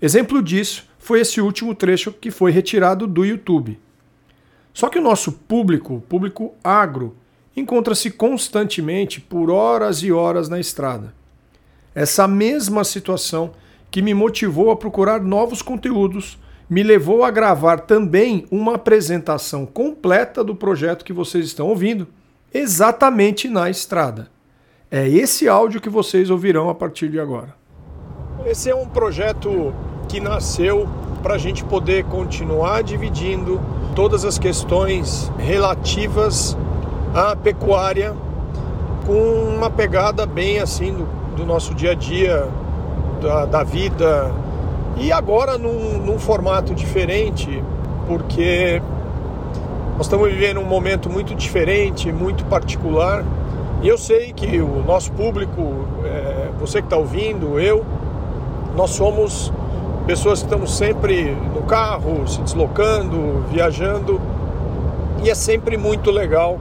Exemplo 0.02 0.42
disso 0.42 0.86
foi 0.98 1.20
esse 1.20 1.40
último 1.40 1.74
trecho 1.74 2.12
que 2.12 2.30
foi 2.30 2.50
retirado 2.50 3.06
do 3.06 3.24
YouTube. 3.24 3.78
Só 4.74 4.88
que 4.88 4.98
o 4.98 5.02
nosso 5.02 5.30
público, 5.30 6.02
público 6.08 6.52
agro, 6.62 7.16
encontra-se 7.56 8.10
constantemente 8.10 9.20
por 9.20 9.48
horas 9.48 10.02
e 10.02 10.10
horas 10.10 10.48
na 10.48 10.58
estrada. 10.58 11.14
Essa 11.94 12.26
mesma 12.26 12.82
situação 12.82 13.52
que 13.88 14.02
me 14.02 14.12
motivou 14.12 14.72
a 14.72 14.76
procurar 14.76 15.20
novos 15.20 15.62
conteúdos 15.62 16.36
me 16.68 16.82
levou 16.82 17.22
a 17.22 17.30
gravar 17.30 17.80
também 17.80 18.46
uma 18.50 18.74
apresentação 18.74 19.64
completa 19.64 20.42
do 20.42 20.56
projeto 20.56 21.04
que 21.04 21.12
vocês 21.12 21.46
estão 21.46 21.68
ouvindo, 21.68 22.08
exatamente 22.52 23.48
na 23.48 23.70
estrada. 23.70 24.28
É 24.90 25.08
esse 25.08 25.46
áudio 25.46 25.80
que 25.80 25.88
vocês 25.88 26.30
ouvirão 26.30 26.68
a 26.68 26.74
partir 26.74 27.08
de 27.08 27.20
agora. 27.20 27.54
Esse 28.44 28.70
é 28.70 28.74
um 28.74 28.88
projeto 28.88 29.72
que 30.08 30.18
nasceu 30.18 30.88
para 31.24 31.36
a 31.36 31.38
gente 31.38 31.64
poder 31.64 32.04
continuar 32.04 32.82
dividindo 32.82 33.58
todas 33.96 34.26
as 34.26 34.38
questões 34.38 35.32
relativas 35.38 36.54
à 37.14 37.34
pecuária 37.34 38.14
com 39.06 39.14
uma 39.56 39.70
pegada 39.70 40.26
bem 40.26 40.58
assim 40.58 40.92
do, 40.92 41.08
do 41.34 41.46
nosso 41.46 41.74
dia 41.74 41.92
a 41.92 41.94
dia, 41.94 42.46
da, 43.22 43.46
da 43.46 43.62
vida, 43.62 44.30
e 44.98 45.10
agora 45.10 45.56
num, 45.56 45.96
num 45.96 46.18
formato 46.18 46.74
diferente, 46.74 47.64
porque 48.06 48.82
nós 49.96 50.04
estamos 50.04 50.30
vivendo 50.30 50.60
um 50.60 50.66
momento 50.66 51.08
muito 51.08 51.34
diferente, 51.34 52.12
muito 52.12 52.44
particular. 52.44 53.24
E 53.82 53.88
eu 53.88 53.96
sei 53.96 54.30
que 54.34 54.60
o 54.60 54.84
nosso 54.86 55.10
público, 55.12 55.86
é, 56.04 56.50
você 56.60 56.82
que 56.82 56.86
está 56.86 56.98
ouvindo, 56.98 57.58
eu, 57.58 57.82
nós 58.76 58.90
somos 58.90 59.50
pessoas 60.06 60.40
que 60.40 60.46
estamos 60.46 60.76
sempre 60.76 61.36
no 61.54 61.62
carro, 61.62 62.26
se 62.28 62.40
deslocando, 62.42 63.44
viajando. 63.50 64.20
E 65.22 65.30
é 65.30 65.34
sempre 65.34 65.76
muito 65.76 66.10
legal 66.10 66.58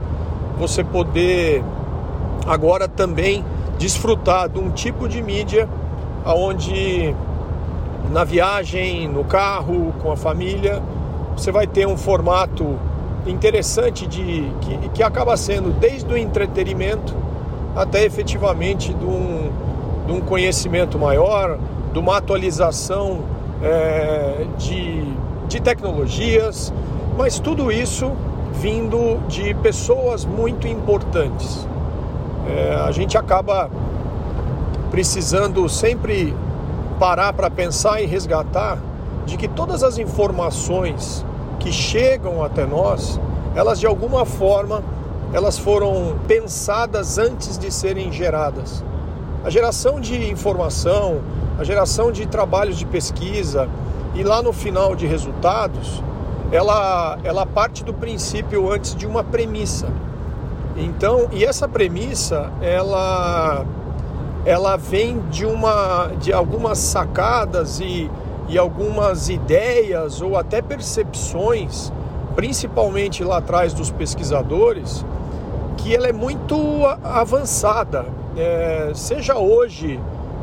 você 0.58 0.82
poder 0.82 1.62
agora 2.46 2.88
também 2.88 3.44
desfrutar 3.78 4.48
de 4.48 4.58
um 4.58 4.70
tipo 4.70 5.08
de 5.08 5.22
mídia 5.22 5.68
onde 6.24 7.14
na 8.10 8.24
viagem, 8.24 9.08
no 9.08 9.24
carro, 9.24 9.92
com 10.02 10.10
a 10.10 10.16
família, 10.16 10.82
você 11.36 11.50
vai 11.50 11.66
ter 11.66 11.86
um 11.86 11.96
formato 11.96 12.78
interessante 13.26 14.06
de 14.06 14.50
que, 14.60 14.88
que 14.90 15.02
acaba 15.02 15.36
sendo 15.36 15.70
desde 15.70 16.12
o 16.12 16.16
entretenimento 16.16 17.14
até 17.74 18.04
efetivamente 18.04 18.94
de 18.94 19.04
um, 19.04 19.50
de 20.06 20.12
um 20.12 20.20
conhecimento 20.20 20.98
maior, 20.98 21.58
de 21.92 21.98
uma 21.98 22.18
atualização 22.18 23.33
é, 23.64 24.46
de, 24.58 25.02
de 25.48 25.60
tecnologias, 25.60 26.72
mas 27.16 27.38
tudo 27.38 27.72
isso 27.72 28.12
vindo 28.52 29.18
de 29.26 29.54
pessoas 29.54 30.24
muito 30.24 30.68
importantes. 30.68 31.66
É, 32.46 32.74
a 32.86 32.92
gente 32.92 33.16
acaba 33.16 33.70
precisando 34.90 35.68
sempre 35.68 36.36
parar 37.00 37.32
para 37.32 37.50
pensar 37.50 38.00
e 38.00 38.06
resgatar 38.06 38.78
de 39.26 39.36
que 39.36 39.48
todas 39.48 39.82
as 39.82 39.98
informações 39.98 41.24
que 41.58 41.72
chegam 41.72 42.44
até 42.44 42.66
nós, 42.66 43.18
elas 43.56 43.80
de 43.80 43.86
alguma 43.86 44.24
forma 44.24 44.82
elas 45.32 45.58
foram 45.58 46.16
pensadas 46.28 47.18
antes 47.18 47.58
de 47.58 47.72
serem 47.72 48.12
geradas. 48.12 48.84
A 49.44 49.50
geração 49.50 50.00
de 50.00 50.30
informação, 50.30 51.20
a 51.58 51.64
geração 51.64 52.10
de 52.10 52.24
trabalhos 52.24 52.78
de 52.78 52.86
pesquisa 52.86 53.68
e 54.14 54.22
lá 54.22 54.42
no 54.42 54.54
final 54.54 54.96
de 54.96 55.06
resultados, 55.06 56.02
ela, 56.50 57.18
ela 57.22 57.44
parte 57.44 57.84
do 57.84 57.92
princípio 57.92 58.72
antes 58.72 58.94
de 58.94 59.06
uma 59.06 59.22
premissa. 59.22 59.88
Então, 60.74 61.28
e 61.30 61.44
essa 61.44 61.68
premissa, 61.68 62.50
ela 62.62 63.66
ela 64.46 64.76
vem 64.76 65.20
de 65.28 65.44
uma 65.44 66.06
de 66.18 66.32
algumas 66.32 66.78
sacadas 66.78 67.80
e, 67.80 68.10
e 68.48 68.56
algumas 68.56 69.28
ideias 69.28 70.22
ou 70.22 70.38
até 70.38 70.62
percepções, 70.62 71.92
principalmente 72.34 73.22
lá 73.22 73.38
atrás 73.38 73.74
dos 73.74 73.90
pesquisadores, 73.90 75.04
que 75.76 75.94
ela 75.94 76.08
é 76.08 76.14
muito 76.14 76.56
avançada. 77.02 78.23
É, 78.36 78.90
seja 78.94 79.36
hoje 79.38 80.00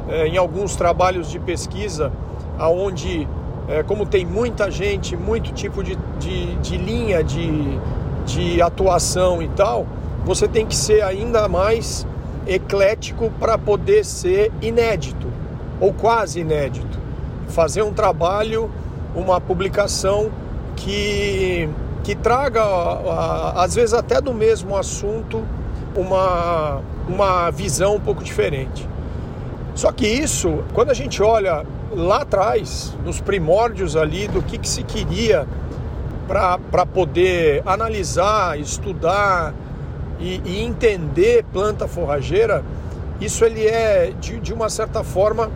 é, 0.10 0.28
em 0.28 0.38
alguns 0.38 0.76
trabalhos 0.76 1.30
de 1.30 1.40
pesquisa, 1.40 2.12
aonde 2.58 3.28
é, 3.68 3.84
como 3.84 4.06
tem 4.06 4.26
muita 4.26 4.70
gente, 4.70 5.16
muito 5.16 5.54
tipo 5.54 5.84
de, 5.84 5.98
de, 6.20 6.56
de 6.56 6.78
linha 6.78 7.24
de, 7.24 7.80
de 8.26 8.62
atuação 8.62 9.42
e 9.42 9.48
tal, 9.50 9.86
você 10.26 10.48
tem 10.48 10.66
que 10.66 10.76
ser 10.76 11.04
ainda 11.04 11.48
mais 11.48 12.06
eclético 12.48 13.32
para 13.40 13.58
poder 13.58 14.04
ser 14.04 14.52
inédito 14.62 15.28
ou 15.80 15.94
quase 15.94 16.40
inédito. 16.40 17.00
Fazer 17.48 17.82
um 17.82 17.94
trabalho, 17.94 18.70
uma 19.16 19.42
publicação 19.42 20.32
que, 20.76 21.70
que 22.04 22.16
traga, 22.16 22.64
às 23.56 23.76
vezes 23.76 23.94
até 23.94 24.22
do 24.22 24.34
mesmo 24.34 24.76
assunto, 24.78 25.44
uma, 25.96 26.82
uma 27.12 27.50
visão 27.52 27.96
um 27.96 28.00
pouco 28.00 28.24
diferente. 28.24 28.88
Só 29.76 29.92
que 29.92 30.08
isso, 30.08 30.64
quando 30.74 30.92
a 30.92 30.94
gente 30.94 31.22
olha 31.22 31.66
lá 31.92 32.22
atrás, 32.22 32.96
nos 33.06 33.20
primórdios 33.22 33.96
ali 33.96 34.28
do 34.28 34.42
que, 34.42 34.58
que 34.58 34.68
se 34.68 34.84
queria 34.84 35.48
para 36.28 36.86
poder 36.86 37.62
analisar, 37.66 38.60
estudar, 38.60 39.54
e, 40.22 40.42
e 40.46 40.62
entender 40.62 41.44
planta 41.52 41.88
forrageira, 41.88 42.64
isso 43.20 43.44
ele 43.44 43.66
é 43.66 44.14
de, 44.20 44.40
de 44.40 44.54
uma 44.54 44.70
certa 44.70 45.04
forma 45.04 45.50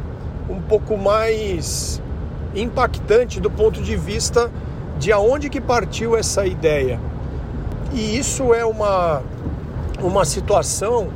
um 0.49 0.59
pouco 0.59 0.97
mais 0.97 2.01
impactante 2.55 3.39
do 3.39 3.49
ponto 3.49 3.81
de 3.81 3.95
vista 3.95 4.51
de 4.97 5.11
aonde 5.11 5.49
que 5.49 5.61
partiu 5.61 6.15
essa 6.15 6.45
ideia. 6.45 6.99
E 7.93 8.17
isso 8.17 8.53
é 8.53 8.65
uma, 8.65 9.21
uma 10.01 10.25
situação 10.25 11.09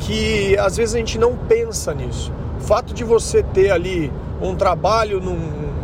que 0.00 0.56
às 0.58 0.76
vezes 0.76 0.94
a 0.94 0.98
gente 0.98 1.18
não 1.18 1.36
pensa 1.36 1.94
nisso. 1.94 2.32
O 2.58 2.62
fato 2.62 2.94
de 2.94 3.04
você 3.04 3.42
ter 3.42 3.70
ali 3.70 4.12
um 4.40 4.54
trabalho 4.54 5.20
num, 5.20 5.38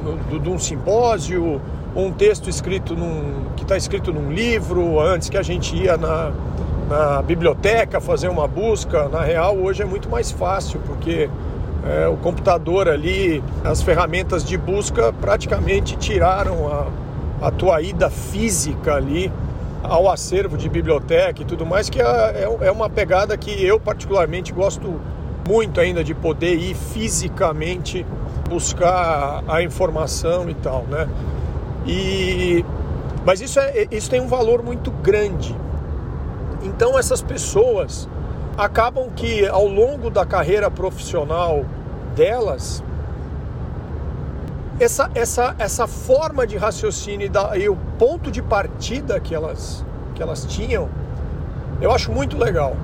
num, 0.04 0.38
num 0.38 0.58
simpósio, 0.58 1.60
um 1.94 2.12
texto 2.12 2.48
escrito 2.48 2.94
num, 2.94 3.46
que 3.56 3.62
está 3.62 3.76
escrito 3.76 4.12
num 4.12 4.30
livro, 4.30 5.00
antes 5.00 5.28
que 5.28 5.36
a 5.36 5.42
gente 5.42 5.76
ia 5.76 5.96
na, 5.96 6.32
na 6.88 7.22
biblioteca 7.22 8.00
fazer 8.00 8.28
uma 8.28 8.46
busca, 8.48 9.08
na 9.08 9.20
real 9.20 9.56
hoje 9.56 9.82
é 9.82 9.84
muito 9.84 10.08
mais 10.08 10.30
fácil, 10.30 10.80
porque 10.86 11.28
é, 11.84 12.08
o 12.08 12.16
computador 12.16 12.88
ali, 12.88 13.42
as 13.64 13.82
ferramentas 13.82 14.44
de 14.44 14.56
busca 14.56 15.12
praticamente 15.12 15.96
tiraram 15.96 16.68
a, 16.68 17.46
a 17.48 17.50
tua 17.50 17.82
ida 17.82 18.08
física 18.08 18.94
ali 18.94 19.32
ao 19.82 20.08
acervo 20.08 20.56
de 20.56 20.68
biblioteca 20.68 21.42
e 21.42 21.44
tudo 21.44 21.66
mais, 21.66 21.90
que 21.90 22.00
é, 22.00 22.04
é, 22.04 22.66
é 22.66 22.72
uma 22.72 22.88
pegada 22.88 23.36
que 23.36 23.64
eu 23.64 23.80
particularmente 23.80 24.52
gosto 24.52 25.00
muito 25.46 25.80
ainda 25.80 26.04
de 26.04 26.14
poder 26.14 26.54
ir 26.54 26.74
fisicamente 26.74 28.06
buscar 28.48 29.42
a 29.48 29.62
informação 29.62 30.48
e 30.48 30.54
tal, 30.54 30.84
né? 30.84 31.08
E 31.86 32.64
mas 33.24 33.40
isso, 33.40 33.58
é, 33.58 33.86
isso 33.90 34.10
tem 34.10 34.20
um 34.20 34.28
valor 34.28 34.62
muito 34.62 34.90
grande 34.90 35.54
então 36.62 36.96
essas 36.96 37.20
pessoas 37.20 38.08
acabam 38.56 39.10
que 39.10 39.46
ao 39.46 39.66
longo 39.66 40.10
da 40.10 40.24
carreira 40.24 40.70
profissional 40.70 41.64
delas, 42.14 42.82
essa, 44.78 45.10
essa, 45.14 45.54
essa 45.58 45.86
forma 45.86 46.46
de 46.46 46.56
raciocínio 46.56 47.26
e, 47.26 47.28
da, 47.28 47.56
e 47.56 47.68
o 47.68 47.76
ponto 47.98 48.30
de 48.30 48.42
partida 48.42 49.20
que 49.20 49.34
elas, 49.34 49.84
que 50.14 50.22
elas 50.22 50.44
tinham, 50.44 50.88
eu 51.80 51.90
acho 51.90 52.12
muito 52.12 52.36
legal. 52.36 52.76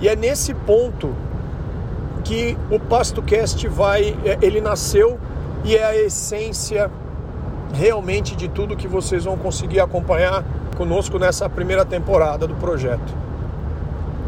E 0.00 0.08
é 0.08 0.16
nesse 0.16 0.54
ponto 0.54 1.14
que 2.24 2.56
o 2.70 2.78
PastoCast 2.78 3.66
vai, 3.68 4.16
é, 4.24 4.38
ele 4.40 4.60
nasceu 4.60 5.18
e 5.64 5.76
é 5.76 5.84
a 5.84 5.96
essência 5.96 6.90
realmente 7.74 8.36
de 8.36 8.48
tudo 8.48 8.76
que 8.76 8.88
vocês 8.88 9.24
vão 9.24 9.36
conseguir 9.36 9.80
acompanhar 9.80 10.44
conosco 10.76 11.18
nessa 11.18 11.48
primeira 11.48 11.84
temporada 11.84 12.46
do 12.46 12.54
projeto. 12.54 13.14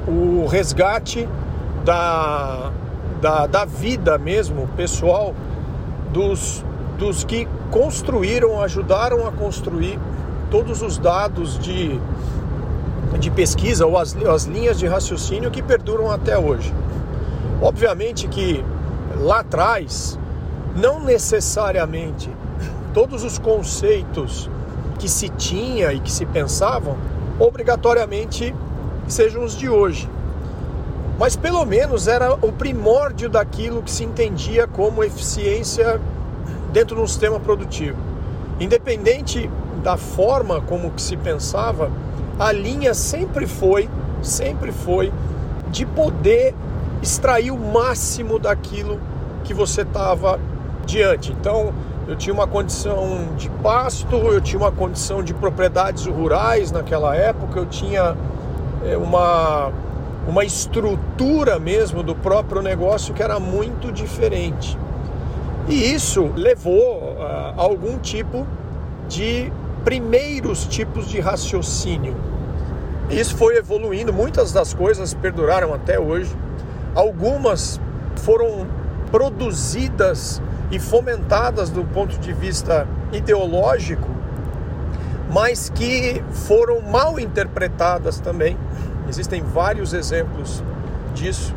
O 0.06 0.46
resgate 0.46 1.28
da, 1.84 2.70
da, 3.20 3.46
da 3.46 3.64
vida 3.64 4.18
mesmo, 4.18 4.68
pessoal, 4.76 5.34
dos, 6.12 6.64
dos 6.98 7.24
que 7.24 7.48
construíram, 7.70 8.60
ajudaram 8.60 9.26
a 9.26 9.32
construir 9.32 9.98
todos 10.50 10.82
os 10.82 10.98
dados 10.98 11.58
de, 11.58 11.98
de 13.18 13.30
pesquisa 13.30 13.86
ou 13.86 13.98
as, 13.98 14.16
as 14.16 14.44
linhas 14.44 14.78
de 14.78 14.86
raciocínio 14.86 15.50
que 15.50 15.62
perduram 15.62 16.10
até 16.10 16.38
hoje. 16.38 16.72
Obviamente 17.60 18.28
que 18.28 18.64
lá 19.20 19.40
atrás, 19.40 20.18
não 20.76 21.00
necessariamente 21.00 22.30
todos 22.92 23.24
os 23.24 23.38
conceitos 23.38 24.48
que 24.98 25.08
se 25.08 25.28
tinha 25.28 25.92
e 25.92 26.00
que 26.00 26.10
se 26.10 26.24
pensavam, 26.26 26.96
obrigatoriamente 27.38 28.54
sejam 29.08 29.44
os 29.44 29.56
de 29.56 29.68
hoje. 29.68 30.08
Mas 31.18 31.36
pelo 31.36 31.64
menos 31.64 32.08
era 32.08 32.34
o 32.34 32.52
primórdio 32.52 33.28
daquilo 33.28 33.82
que 33.82 33.90
se 33.90 34.04
entendia 34.04 34.66
como 34.66 35.02
eficiência 35.02 36.00
dentro 36.74 36.96
de 36.96 37.02
um 37.02 37.06
sistema 37.06 37.38
produtivo. 37.38 37.96
Independente 38.58 39.48
da 39.82 39.96
forma 39.96 40.60
como 40.60 40.90
que 40.90 41.00
se 41.00 41.16
pensava, 41.16 41.90
a 42.38 42.50
linha 42.50 42.92
sempre 42.94 43.46
foi, 43.46 43.88
sempre 44.20 44.72
foi 44.72 45.12
de 45.70 45.86
poder 45.86 46.52
extrair 47.00 47.52
o 47.52 47.58
máximo 47.58 48.40
daquilo 48.40 49.00
que 49.44 49.54
você 49.54 49.82
estava 49.82 50.40
diante. 50.84 51.30
Então, 51.30 51.72
eu 52.08 52.16
tinha 52.16 52.34
uma 52.34 52.46
condição 52.46 53.28
de 53.36 53.48
pasto, 53.62 54.16
eu 54.16 54.40
tinha 54.40 54.58
uma 54.58 54.72
condição 54.72 55.22
de 55.22 55.32
propriedades 55.32 56.04
rurais 56.06 56.72
naquela 56.72 57.14
época, 57.14 57.60
eu 57.60 57.66
tinha 57.66 58.16
é, 58.84 58.96
uma, 58.96 59.70
uma 60.26 60.44
estrutura 60.44 61.58
mesmo 61.60 62.02
do 62.02 62.16
próprio 62.16 62.62
negócio 62.62 63.14
que 63.14 63.22
era 63.22 63.38
muito 63.38 63.92
diferente. 63.92 64.76
E 65.68 65.94
isso 65.94 66.30
levou 66.36 67.16
a 67.22 67.54
algum 67.56 67.98
tipo 67.98 68.46
de 69.08 69.50
primeiros 69.84 70.66
tipos 70.66 71.08
de 71.08 71.20
raciocínio. 71.20 72.14
Isso 73.10 73.36
foi 73.36 73.56
evoluindo, 73.56 74.12
muitas 74.12 74.52
das 74.52 74.74
coisas 74.74 75.14
perduraram 75.14 75.72
até 75.72 75.98
hoje. 75.98 76.34
Algumas 76.94 77.80
foram 78.16 78.66
produzidas 79.10 80.40
e 80.70 80.78
fomentadas 80.78 81.70
do 81.70 81.84
ponto 81.84 82.18
de 82.18 82.32
vista 82.32 82.86
ideológico, 83.12 84.08
mas 85.30 85.70
que 85.70 86.22
foram 86.30 86.80
mal 86.80 87.18
interpretadas 87.18 88.18
também. 88.20 88.56
Existem 89.08 89.42
vários 89.42 89.92
exemplos 89.92 90.62
disso. 91.14 91.54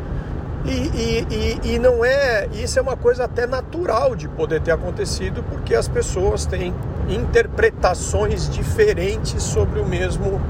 E, 0.67 0.71
e, 0.71 1.27
e, 1.29 1.75
e, 1.75 1.79
não 1.79 2.03
é. 2.03 2.47
Isso 2.53 2.77
é 2.77 2.81
uma 2.81 2.97
coisa 2.97 3.24
até 3.24 3.47
natural 3.47 4.15
de 4.15 4.27
poder 4.27 4.62
ter 4.62 4.71
acontecido, 4.71 5.43
porque 5.43 5.74
as 5.74 5.88
pessoas 5.88 6.45
têm 6.45 6.74
interpretações 7.09 8.50
diferentes 8.50 9.41
sobre 9.41 9.79
o 9.79 9.86
mesmo, 9.86 10.41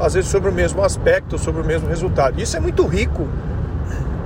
às 0.00 0.14
vezes 0.14 0.30
sobre 0.30 0.48
o 0.48 0.52
mesmo 0.52 0.82
aspecto, 0.82 1.38
sobre 1.38 1.60
o 1.60 1.64
mesmo 1.64 1.86
resultado. 1.88 2.40
Isso 2.40 2.56
é 2.56 2.60
muito 2.60 2.86
rico 2.86 3.28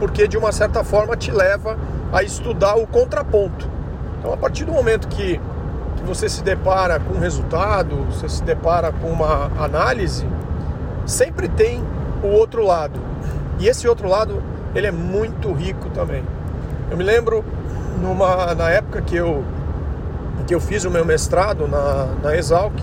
porque 0.03 0.27
de 0.27 0.37
uma 0.37 0.51
certa 0.51 0.83
forma 0.83 1.17
te 1.17 1.31
leva 1.31 1.79
a 2.13 2.25
estudar 2.25 2.75
o 2.75 2.85
contraponto. 2.89 3.71
Então, 4.19 4.33
a 4.33 4.37
partir 4.37 4.65
do 4.65 4.73
momento 4.73 5.07
que, 5.07 5.41
que 5.97 6.03
você 6.03 6.29
se 6.29 6.43
depara 6.43 6.99
com 6.99 7.15
um 7.15 7.21
resultado, 7.21 7.95
você 8.07 8.29
se 8.29 8.43
depara 8.43 8.91
com 8.91 9.07
uma 9.07 9.49
análise, 9.57 10.27
sempre 11.07 11.49
tem 11.49 11.85
o 12.21 12.27
outro 12.27 12.65
lado. 12.65 12.99
E 13.61 13.69
esse 13.69 13.87
outro 13.87 14.09
lado, 14.09 14.43
ele 14.75 14.87
é 14.87 14.93
muito 14.93 15.53
rico 15.53 15.89
também. 15.91 16.23
Eu 16.91 16.97
me 16.97 17.05
lembro 17.05 17.45
numa, 18.01 18.55
na 18.55 18.71
época 18.71 19.01
que 19.03 19.17
eu, 19.17 19.45
que 20.47 20.55
eu 20.55 20.61
fiz 20.61 20.85
o 20.85 20.91
meu 20.91 21.05
mestrado 21.05 21.69
na, 21.69 22.09
na 22.23 22.37
Exalc, 22.37 22.75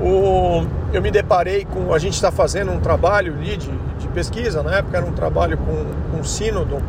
o, 0.00 0.64
eu 0.92 1.02
me 1.02 1.10
deparei 1.10 1.64
com. 1.64 1.92
A 1.92 1.98
gente 1.98 2.14
está 2.14 2.30
fazendo 2.30 2.70
um 2.70 2.80
trabalho 2.80 3.34
ali 3.34 3.56
de, 3.56 3.70
de, 3.98 4.08
pesquisa, 4.08 4.62
na 4.62 4.76
época 4.76 4.96
era 4.96 5.06
um 5.06 5.12
trabalho 5.12 5.58
com, 5.58 6.16
com 6.16 6.24
sínodo. 6.24 6.80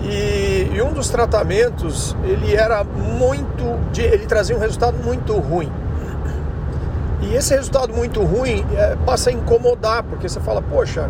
E, 0.00 0.70
e, 0.72 0.82
um 0.82 0.92
dos 0.92 1.08
tratamentos 1.08 2.16
ele 2.24 2.54
era 2.54 2.82
muito. 2.84 3.78
De, 3.92 4.02
ele 4.02 4.26
trazia 4.26 4.56
um 4.56 4.58
resultado 4.58 4.96
muito 4.98 5.32
ruim. 5.34 5.70
E 7.20 7.34
esse 7.34 7.54
resultado 7.54 7.92
muito 7.92 8.22
ruim 8.22 8.64
é, 8.76 8.96
passa 9.04 9.30
a 9.30 9.32
incomodar, 9.32 10.02
porque 10.04 10.28
você 10.28 10.38
fala, 10.40 10.62
poxa, 10.62 11.08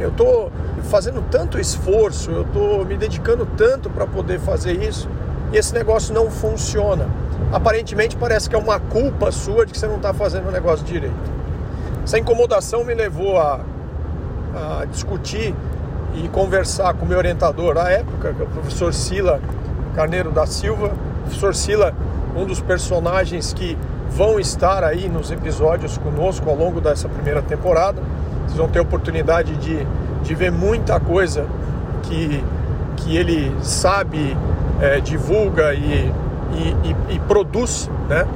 eu 0.00 0.08
estou 0.08 0.50
fazendo 0.84 1.22
tanto 1.30 1.58
esforço, 1.58 2.30
eu 2.30 2.42
estou 2.42 2.84
me 2.84 2.96
dedicando 2.96 3.46
tanto 3.56 3.88
para 3.90 4.06
poder 4.06 4.40
fazer 4.40 4.82
isso, 4.82 5.08
e 5.52 5.56
esse 5.56 5.74
negócio 5.74 6.14
não 6.14 6.30
funciona 6.30 7.06
aparentemente 7.52 8.16
parece 8.16 8.48
que 8.48 8.54
é 8.54 8.58
uma 8.58 8.78
culpa 8.78 9.32
sua 9.32 9.66
de 9.66 9.72
que 9.72 9.78
você 9.78 9.86
não 9.86 9.96
está 9.96 10.12
fazendo 10.12 10.48
o 10.48 10.52
negócio 10.52 10.84
direito. 10.84 11.14
Essa 12.04 12.18
incomodação 12.18 12.84
me 12.84 12.94
levou 12.94 13.38
a, 13.38 13.60
a 14.54 14.84
discutir 14.86 15.54
e 16.14 16.28
conversar 16.28 16.94
com 16.94 17.04
o 17.04 17.08
meu 17.08 17.18
orientador 17.18 17.74
na 17.74 17.88
época, 17.90 18.32
que 18.34 18.42
é 18.42 18.44
o 18.44 18.48
professor 18.48 18.92
Sila 18.92 19.40
Carneiro 19.94 20.30
da 20.30 20.46
Silva. 20.46 20.88
O 20.88 21.22
professor 21.24 21.54
Sila, 21.54 21.94
um 22.36 22.44
dos 22.44 22.60
personagens 22.60 23.52
que 23.52 23.76
vão 24.10 24.40
estar 24.40 24.82
aí 24.82 25.08
nos 25.08 25.30
episódios 25.30 25.98
conosco 25.98 26.48
ao 26.48 26.56
longo 26.56 26.80
dessa 26.80 27.08
primeira 27.08 27.42
temporada. 27.42 28.02
Vocês 28.50 28.58
vão 28.58 28.68
ter 28.68 28.80
oportunidade 28.80 29.56
de, 29.56 29.86
de 30.22 30.34
ver 30.34 30.50
muita 30.50 31.00
coisa 31.00 31.46
que, 32.02 32.44
que 32.96 33.16
ele 33.16 33.54
sabe, 33.62 34.36
é, 34.80 35.00
divulga 35.00 35.72
e 35.72 36.12
e, 36.52 36.88
e, 36.88 37.16
e 37.16 37.18
produz, 37.20 37.90
né? 38.08 38.26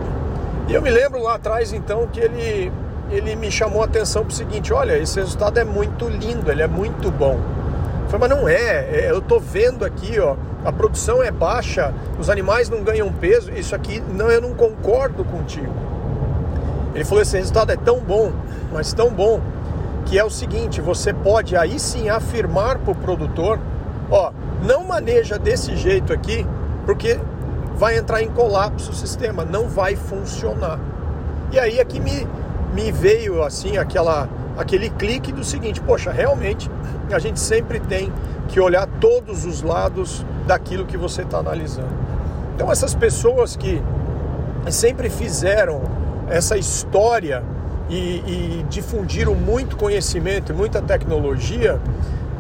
E 0.68 0.74
eu 0.74 0.80
me 0.80 0.90
lembro 0.90 1.22
lá 1.22 1.34
atrás 1.34 1.72
então 1.72 2.06
que 2.06 2.20
ele, 2.20 2.72
ele 3.10 3.36
me 3.36 3.50
chamou 3.50 3.82
a 3.82 3.84
atenção 3.84 4.22
para 4.22 4.32
o 4.32 4.34
seguinte: 4.34 4.72
olha, 4.72 4.96
esse 4.96 5.18
resultado 5.18 5.58
é 5.58 5.64
muito 5.64 6.08
lindo, 6.08 6.50
ele 6.50 6.62
é 6.62 6.68
muito 6.68 7.10
bom. 7.10 7.38
Eu 8.04 8.10
falei, 8.10 8.28
mas 8.28 8.38
não 8.38 8.48
é, 8.48 8.88
é, 8.90 9.10
eu 9.10 9.20
tô 9.20 9.40
vendo 9.40 9.84
aqui, 9.84 10.18
ó, 10.20 10.36
a 10.64 10.72
produção 10.72 11.22
é 11.22 11.30
baixa, 11.30 11.92
os 12.18 12.30
animais 12.30 12.68
não 12.68 12.82
ganham 12.82 13.10
peso, 13.12 13.50
isso 13.52 13.74
aqui, 13.74 14.02
não, 14.14 14.30
eu 14.30 14.40
não 14.40 14.54
concordo 14.54 15.24
contigo. 15.24 15.72
Ele 16.94 17.04
falou, 17.04 17.22
esse 17.22 17.36
resultado 17.36 17.72
é 17.72 17.76
tão 17.76 17.98
bom, 17.98 18.30
mas 18.72 18.92
tão 18.92 19.10
bom, 19.10 19.40
que 20.04 20.18
é 20.18 20.24
o 20.24 20.30
seguinte, 20.30 20.80
você 20.80 21.12
pode 21.12 21.56
aí 21.56 21.78
sim 21.78 22.08
afirmar 22.08 22.78
para 22.78 22.92
o 22.92 22.94
produtor, 22.94 23.58
ó, 24.10 24.32
não 24.62 24.84
maneja 24.84 25.38
desse 25.38 25.76
jeito 25.76 26.12
aqui, 26.12 26.46
porque 26.84 27.18
vai 27.76 27.96
entrar 27.96 28.22
em 28.22 28.30
colapso 28.30 28.90
o 28.90 28.94
sistema, 28.94 29.44
não 29.44 29.68
vai 29.68 29.96
funcionar. 29.96 30.78
E 31.50 31.58
aí 31.58 31.80
aqui 31.80 32.00
me, 32.00 32.26
me 32.72 32.92
veio 32.92 33.42
assim 33.42 33.76
aquela 33.76 34.28
aquele 34.56 34.88
clique 34.88 35.32
do 35.32 35.42
seguinte, 35.42 35.80
poxa, 35.80 36.12
realmente 36.12 36.70
a 37.10 37.18
gente 37.18 37.40
sempre 37.40 37.80
tem 37.80 38.12
que 38.48 38.60
olhar 38.60 38.86
todos 39.00 39.44
os 39.44 39.62
lados 39.62 40.24
daquilo 40.46 40.86
que 40.86 40.96
você 40.96 41.22
está 41.22 41.38
analisando. 41.38 41.88
Então 42.54 42.70
essas 42.70 42.94
pessoas 42.94 43.56
que 43.56 43.82
sempre 44.70 45.10
fizeram 45.10 45.82
essa 46.28 46.56
história 46.56 47.42
e, 47.94 48.22
e 48.26 48.66
difundiram 48.68 49.34
muito 49.34 49.76
conhecimento 49.76 50.50
e 50.50 50.54
muita 50.54 50.82
tecnologia 50.82 51.80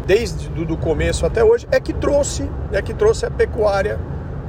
desde 0.04 0.48
do 0.48 0.76
começo 0.76 1.24
até 1.24 1.44
hoje 1.44 1.66
é 1.70 1.78
que 1.78 1.92
trouxe 1.92 2.50
é 2.72 2.82
que 2.82 2.92
trouxe 2.92 3.24
a 3.24 3.30
pecuária 3.30 3.98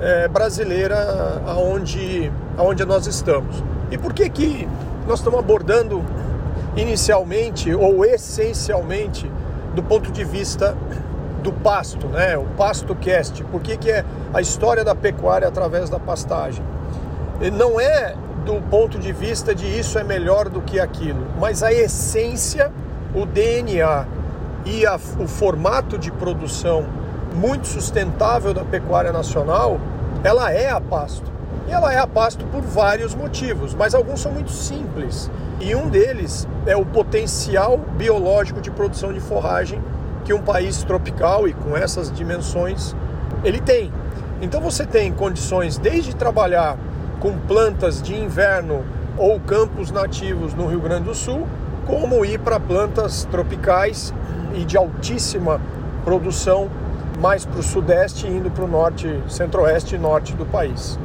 é, 0.01 0.27
brasileira 0.27 1.41
aonde, 1.45 2.31
aonde 2.57 2.83
nós 2.85 3.07
estamos. 3.07 3.63
E 3.91 3.97
por 3.97 4.13
que, 4.13 4.29
que 4.29 4.67
nós 5.07 5.19
estamos 5.19 5.39
abordando 5.39 6.03
inicialmente 6.75 7.73
ou 7.73 8.03
essencialmente 8.03 9.31
do 9.73 9.83
ponto 9.83 10.11
de 10.11 10.23
vista 10.23 10.75
do 11.43 11.53
pasto, 11.53 12.07
né? 12.07 12.35
O 12.37 12.45
pasto 12.57 12.95
cast. 12.95 13.43
Por 13.45 13.61
que, 13.61 13.77
que 13.77 13.91
é 13.91 14.03
a 14.33 14.41
história 14.41 14.83
da 14.83 14.95
pecuária 14.95 15.47
através 15.47 15.89
da 15.89 15.99
pastagem? 15.99 16.63
Não 17.53 17.79
é 17.79 18.15
do 18.45 18.61
ponto 18.61 18.99
de 18.99 19.11
vista 19.11 19.55
de 19.55 19.65
isso 19.65 19.97
é 19.97 20.03
melhor 20.03 20.47
do 20.47 20.61
que 20.61 20.79
aquilo, 20.79 21.25
mas 21.39 21.63
a 21.63 21.73
essência, 21.73 22.71
o 23.13 23.25
DNA 23.25 24.05
e 24.63 24.85
a, 24.85 24.95
o 25.19 25.27
formato 25.27 25.97
de 25.97 26.11
produção 26.11 26.85
muito 27.33 27.67
sustentável 27.67 28.53
da 28.53 28.63
pecuária 28.63 29.11
nacional, 29.11 29.79
ela 30.23 30.51
é 30.51 30.69
a 30.69 30.79
pasto. 30.79 31.33
E 31.67 31.71
ela 31.71 31.91
é 31.91 31.97
a 31.97 32.05
pasto 32.05 32.45
por 32.45 32.61
vários 32.61 33.15
motivos, 33.15 33.73
mas 33.73 33.95
alguns 33.95 34.21
são 34.21 34.31
muito 34.31 34.51
simples. 34.51 35.31
E 35.59 35.73
um 35.73 35.89
deles 35.89 36.47
é 36.67 36.75
o 36.77 36.85
potencial 36.85 37.79
biológico 37.97 38.61
de 38.61 38.69
produção 38.69 39.11
de 39.11 39.19
forragem 39.19 39.81
que 40.23 40.33
um 40.33 40.41
país 40.41 40.83
tropical 40.83 41.47
e 41.47 41.53
com 41.53 41.75
essas 41.75 42.11
dimensões 42.11 42.95
ele 43.43 43.59
tem. 43.59 43.91
Então 44.41 44.61
você 44.61 44.85
tem 44.85 45.11
condições 45.11 45.77
desde 45.77 46.15
trabalhar 46.15 46.77
com 47.19 47.37
plantas 47.39 48.01
de 48.01 48.15
inverno 48.15 48.83
ou 49.17 49.39
campos 49.39 49.91
nativos 49.91 50.53
no 50.53 50.67
Rio 50.67 50.79
Grande 50.79 51.05
do 51.05 51.15
Sul, 51.15 51.47
como 51.85 52.25
ir 52.25 52.39
para 52.39 52.59
plantas 52.59 53.25
tropicais 53.31 54.13
e 54.53 54.65
de 54.65 54.77
altíssima 54.77 55.61
produção 56.03 56.69
mais 57.19 57.45
para 57.45 57.59
o 57.59 57.63
sudeste, 57.63 58.27
indo 58.27 58.51
para 58.51 58.63
o 58.63 58.67
norte, 58.67 59.21
centro-oeste 59.29 59.95
e 59.95 59.97
norte 59.97 60.33
do 60.33 60.45
país. 60.45 60.99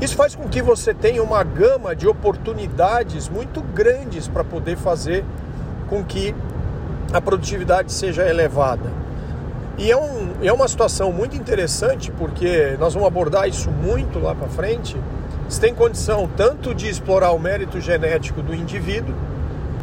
Isso 0.00 0.16
faz 0.16 0.34
com 0.34 0.48
que 0.48 0.60
você 0.60 0.92
tenha 0.92 1.22
uma 1.22 1.42
gama 1.42 1.94
de 1.94 2.06
oportunidades 2.06 3.28
muito 3.28 3.60
grandes 3.60 4.28
para 4.28 4.44
poder 4.44 4.76
fazer 4.76 5.24
com 5.88 6.04
que 6.04 6.34
a 7.12 7.20
produtividade 7.20 7.92
seja 7.92 8.28
elevada. 8.28 8.90
E 9.76 9.90
é, 9.90 9.96
um, 9.96 10.32
é 10.42 10.52
uma 10.52 10.68
situação 10.68 11.12
muito 11.12 11.36
interessante 11.36 12.10
porque 12.12 12.76
nós 12.78 12.94
vamos 12.94 13.08
abordar 13.08 13.48
isso 13.48 13.70
muito 13.70 14.18
lá 14.18 14.34
para 14.34 14.48
frente. 14.48 14.96
Você 15.54 15.60
tem 15.60 15.72
condição 15.72 16.28
tanto 16.36 16.74
de 16.74 16.88
explorar 16.88 17.30
o 17.30 17.38
mérito 17.38 17.80
genético 17.80 18.42
do 18.42 18.52
indivíduo, 18.52 19.14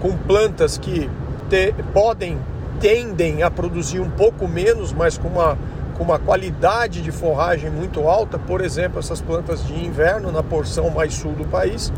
com 0.01 0.17
plantas 0.17 0.77
que 0.77 1.09
ter, 1.49 1.73
podem, 1.93 2.37
tendem 2.81 3.41
a 3.41 3.49
produzir 3.49 4.01
um 4.01 4.09
pouco 4.09 4.49
menos, 4.49 4.91
mas 4.91 5.17
com 5.17 5.29
uma, 5.29 5.57
com 5.97 6.03
uma 6.03 6.19
qualidade 6.19 7.01
de 7.01 7.09
forragem 7.09 7.69
muito 7.69 8.01
alta, 8.01 8.37
por 8.37 8.59
exemplo, 8.59 8.99
essas 8.99 9.21
plantas 9.21 9.65
de 9.65 9.73
inverno 9.73 10.29
na 10.29 10.43
porção 10.43 10.89
mais 10.89 11.13
sul 11.13 11.31
do 11.31 11.45
país. 11.45 11.89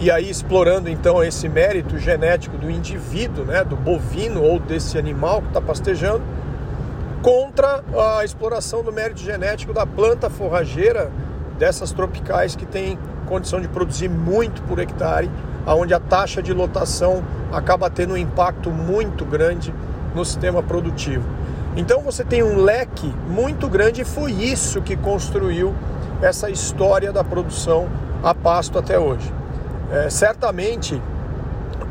E 0.00 0.10
aí 0.10 0.28
explorando 0.28 0.90
então 0.90 1.22
esse 1.22 1.48
mérito 1.48 1.96
genético 1.98 2.58
do 2.58 2.68
indivíduo, 2.68 3.44
né, 3.44 3.62
do 3.62 3.76
bovino 3.76 4.42
ou 4.42 4.58
desse 4.58 4.98
animal 4.98 5.40
que 5.40 5.48
está 5.48 5.60
pastejando, 5.60 6.24
contra 7.22 7.84
a 8.18 8.24
exploração 8.24 8.82
do 8.82 8.92
mérito 8.92 9.20
genético 9.20 9.72
da 9.72 9.86
planta 9.86 10.28
forrageira 10.28 11.12
dessas 11.62 11.92
tropicais 11.92 12.56
que 12.56 12.66
tem 12.66 12.98
condição 13.24 13.60
de 13.60 13.68
produzir 13.68 14.08
muito 14.08 14.60
por 14.62 14.80
hectare, 14.80 15.30
aonde 15.64 15.94
a 15.94 16.00
taxa 16.00 16.42
de 16.42 16.52
lotação 16.52 17.22
acaba 17.52 17.88
tendo 17.88 18.14
um 18.14 18.16
impacto 18.16 18.68
muito 18.68 19.24
grande 19.24 19.72
no 20.12 20.24
sistema 20.24 20.60
produtivo. 20.60 21.24
Então 21.76 22.00
você 22.00 22.24
tem 22.24 22.42
um 22.42 22.56
leque 22.56 23.06
muito 23.28 23.68
grande 23.68 24.00
e 24.00 24.04
foi 24.04 24.32
isso 24.32 24.82
que 24.82 24.96
construiu 24.96 25.72
essa 26.20 26.50
história 26.50 27.12
da 27.12 27.22
produção 27.22 27.88
a 28.24 28.34
pasto 28.34 28.76
até 28.76 28.98
hoje. 28.98 29.32
É, 29.92 30.10
certamente 30.10 31.00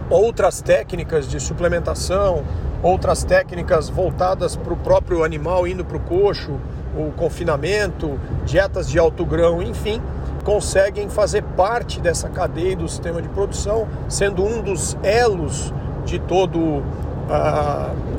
outras 0.09 0.61
técnicas 0.61 1.29
de 1.29 1.39
suplementação, 1.39 2.43
outras 2.83 3.23
técnicas 3.23 3.87
voltadas 3.87 4.53
para 4.53 4.73
o 4.73 4.75
próprio 4.75 5.23
animal 5.23 5.65
indo 5.65 5.85
para 5.85 5.95
o 5.95 6.01
coxo, 6.01 6.59
o 6.95 7.11
confinamento, 7.11 8.19
dietas 8.45 8.89
de 8.89 8.99
alto 8.99 9.25
grão, 9.25 9.61
enfim, 9.61 10.01
conseguem 10.43 11.09
fazer 11.09 11.43
parte 11.43 11.99
dessa 11.99 12.29
cadeia 12.29 12.75
do 12.75 12.87
sistema 12.87 13.21
de 13.21 13.29
produção, 13.29 13.87
sendo 14.09 14.43
um 14.43 14.61
dos 14.61 14.97
elos 15.03 15.73
de 16.05 16.19
todo 16.19 16.57
uh, 16.59 16.83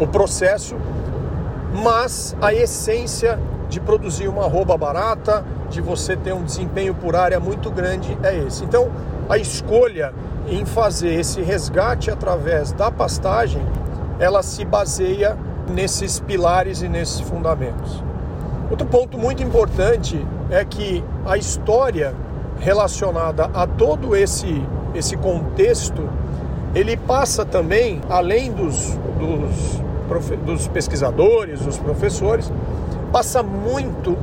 o 0.01 0.07
processo, 0.07 0.77
mas 1.83 2.37
a 2.41 2.53
essência 2.53 3.39
de 3.69 3.81
produzir 3.81 4.29
uma 4.29 4.47
roupa 4.47 4.77
barata, 4.77 5.45
de 5.71 5.81
você 5.81 6.15
ter 6.15 6.35
um 6.35 6.45
desempenho 6.45 6.95
por 6.95 7.17
área 7.17 7.41
muito 7.41 7.71
grande 7.71 8.17
é 8.23 8.37
esse. 8.37 8.63
Então, 8.65 8.91
a 9.29 9.39
escolha 9.39 10.13
em 10.47 10.67
fazer 10.67 11.15
esse 11.15 11.41
resgate 11.41 12.11
através 12.11 12.73
da 12.73 12.91
pastagem, 12.91 13.63
ela 14.19 14.43
se 14.43 14.65
baseia 14.65 15.37
nesses 15.69 16.21
pilares 16.21 16.83
e 16.83 16.89
nesses 16.89 17.21
fundamentos. 17.21 18.05
Outro 18.73 18.87
ponto 18.87 19.19
muito 19.19 19.43
importante 19.43 20.27
é 20.51 20.65
que 20.65 21.05
a 21.27 21.37
história 21.37 22.15
relacionada 22.59 23.51
a 23.53 23.67
todo 23.67 24.17
esse, 24.17 24.67
esse 24.95 25.15
contexto, 25.15 26.09
ele 26.75 26.97
passa 26.97 27.45
também, 27.45 28.01
além 28.09 28.51
dos, 28.51 28.99
dos, 29.19 30.39
dos 30.47 30.69
pesquisadores, 30.69 31.61
dos 31.61 31.77
professores, 31.77 32.51
passa 33.13 33.43
muito 33.43 34.17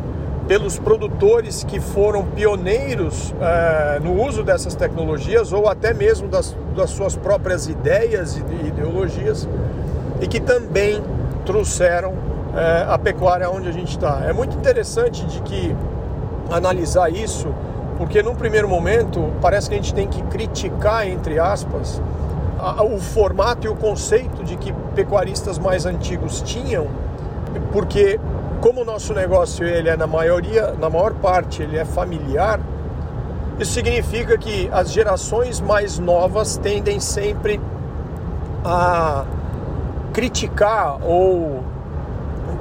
pelos 0.48 0.80
produtores 0.80 1.64
que 1.64 1.80
foram 1.80 2.26
pioneiros 2.26 3.36
é, 3.40 4.00
no 4.00 4.20
uso 4.20 4.44
dessas 4.44 4.74
tecnologias 4.74 5.54
ou 5.54 5.68
até 5.68 5.94
mesmo 5.94 6.28
das, 6.28 6.58
das 6.76 6.90
suas 6.90 7.16
próprias 7.16 7.68
ideias 7.68 8.36
e 8.36 8.68
ideologias 8.68 9.48
e 10.20 10.28
que 10.28 10.40
também 10.40 11.04
trouxeram 11.46 12.19
é, 12.56 12.86
a 12.88 12.98
pecuária 12.98 13.50
onde 13.50 13.70
a 13.70 13.72
gente 13.72 13.90
está. 13.90 14.22
É 14.26 14.34
muito 14.34 14.56
interessante 14.58 15.26
de 15.26 15.42
que 15.42 15.76
analisar 16.52 17.10
isso, 17.10 17.54
porque 17.98 18.24
num 18.24 18.36
primeiro 18.36 18.68
momento 18.68 19.32
parece 19.42 19.70
que 19.70 19.76
a 19.76 19.78
gente 19.78 19.94
tem 19.94 20.08
que 20.08 20.22
criticar, 20.24 21.08
entre 21.08 21.40
aspas, 21.40 22.02
a, 22.60 22.84
o 22.84 23.00
formato 23.00 23.68
e 23.68 23.70
o 23.70 23.76
conceito 23.76 24.44
de 24.44 24.56
que 24.58 24.74
pecuaristas 24.96 25.60
mais 25.60 25.86
antigos 25.86 26.42
tinham, 26.42 26.88
porque 27.72 28.20
como 28.62 28.82
o 28.82 28.86
nosso 28.86 29.14
negócio 29.14 29.66
ele 29.66 29.90
é 29.90 29.96
na 29.96 30.08
maioria, 30.08 30.74
na 30.80 30.90
maior 30.90 31.14
parte, 31.14 31.62
ele 31.64 31.78
é 31.78 31.86
familiar, 31.86 32.60
isso 33.60 33.74
significa 33.74 34.38
que 34.38 34.70
as 34.72 34.92
gerações 34.92 35.60
mais 35.60 36.00
novas 36.00 36.58
tendem 36.58 37.00
sempre 37.00 37.60
a 38.64 39.26
criticar 40.14 40.98
ou 41.02 41.64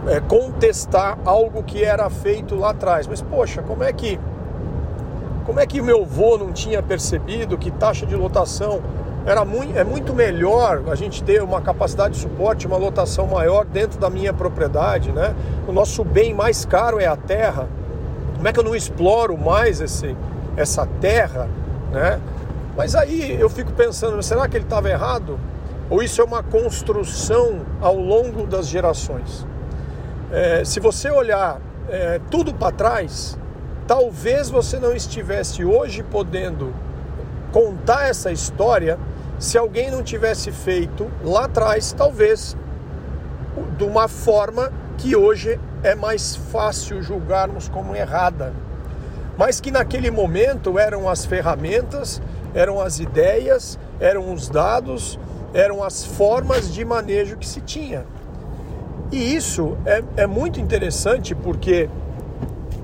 é, 0.06 0.20
contestar 0.20 1.18
algo 1.24 1.62
que 1.62 1.84
era 1.84 2.08
feito 2.08 2.54
lá 2.54 2.70
atrás. 2.70 3.06
Mas 3.06 3.20
poxa, 3.20 3.62
como 3.62 3.82
é 3.82 3.92
que 3.92 4.18
como 5.44 5.60
é 5.60 5.66
que 5.66 5.80
meu 5.80 6.02
avô 6.02 6.36
não 6.36 6.52
tinha 6.52 6.82
percebido 6.82 7.56
que 7.56 7.70
taxa 7.70 8.04
de 8.04 8.14
lotação 8.14 8.82
era 9.24 9.46
muito, 9.46 9.78
é 9.78 9.82
muito 9.82 10.14
melhor 10.14 10.82
a 10.90 10.94
gente 10.94 11.22
ter 11.22 11.42
uma 11.42 11.62
capacidade 11.62 12.14
de 12.14 12.20
suporte, 12.20 12.66
uma 12.66 12.76
lotação 12.76 13.26
maior 13.26 13.64
dentro 13.64 13.98
da 13.98 14.10
minha 14.10 14.32
propriedade, 14.32 15.10
né? 15.10 15.34
O 15.66 15.72
nosso 15.72 16.04
bem 16.04 16.34
mais 16.34 16.66
caro 16.66 17.00
é 17.00 17.06
a 17.06 17.16
terra. 17.16 17.66
Como 18.36 18.46
é 18.46 18.52
que 18.52 18.60
eu 18.60 18.64
não 18.64 18.76
exploro 18.76 19.38
mais 19.38 19.80
esse, 19.80 20.14
essa 20.54 20.86
terra, 21.00 21.48
né? 21.92 22.20
Mas 22.76 22.94
aí 22.94 23.38
eu 23.40 23.48
fico 23.48 23.72
pensando, 23.72 24.22
será 24.22 24.46
que 24.46 24.56
ele 24.56 24.64
estava 24.64 24.90
errado? 24.90 25.40
Ou 25.88 26.02
isso 26.02 26.20
é 26.20 26.24
uma 26.24 26.42
construção 26.42 27.60
ao 27.80 27.96
longo 27.96 28.46
das 28.46 28.68
gerações? 28.68 29.46
É, 30.30 30.62
se 30.64 30.78
você 30.78 31.10
olhar 31.10 31.60
é, 31.88 32.20
tudo 32.30 32.52
para 32.52 32.70
trás, 32.72 33.38
talvez 33.86 34.50
você 34.50 34.78
não 34.78 34.92
estivesse 34.92 35.64
hoje 35.64 36.02
podendo 36.02 36.74
contar 37.50 38.08
essa 38.08 38.30
história 38.30 38.98
se 39.38 39.56
alguém 39.56 39.90
não 39.90 40.02
tivesse 40.02 40.52
feito 40.52 41.10
lá 41.24 41.44
atrás, 41.44 41.92
talvez 41.92 42.56
de 43.76 43.84
uma 43.84 44.08
forma 44.08 44.70
que 44.98 45.16
hoje 45.16 45.58
é 45.82 45.94
mais 45.94 46.36
fácil 46.36 47.02
julgarmos 47.02 47.68
como 47.68 47.96
errada, 47.96 48.52
mas 49.38 49.60
que 49.60 49.70
naquele 49.70 50.10
momento 50.10 50.78
eram 50.78 51.08
as 51.08 51.24
ferramentas, 51.24 52.20
eram 52.54 52.80
as 52.80 52.98
ideias, 52.98 53.78
eram 54.00 54.32
os 54.32 54.48
dados, 54.48 55.18
eram 55.54 55.82
as 55.82 56.04
formas 56.04 56.72
de 56.72 56.84
manejo 56.84 57.36
que 57.36 57.46
se 57.46 57.60
tinha. 57.60 58.04
E 59.10 59.34
isso 59.34 59.76
é, 59.86 60.02
é 60.18 60.26
muito 60.26 60.60
interessante 60.60 61.34
porque 61.34 61.88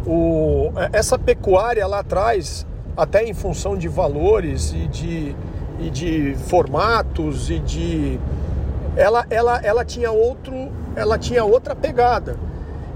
o, 0.06 0.72
essa 0.92 1.18
pecuária 1.18 1.87
lá 1.87 1.98
atrás, 1.98 2.66
até 2.96 3.24
em 3.24 3.34
função 3.34 3.76
de 3.76 3.88
valores 3.88 4.72
e 4.72 4.87
de, 4.87 5.37
e 5.78 5.90
de 5.90 6.34
formatos 6.46 7.50
e 7.50 7.58
de. 7.58 8.18
Ela, 8.96 9.26
ela, 9.28 9.60
ela, 9.62 9.84
tinha 9.84 10.10
outro, 10.12 10.70
ela 10.96 11.18
tinha 11.18 11.44
outra 11.44 11.74
pegada. 11.74 12.37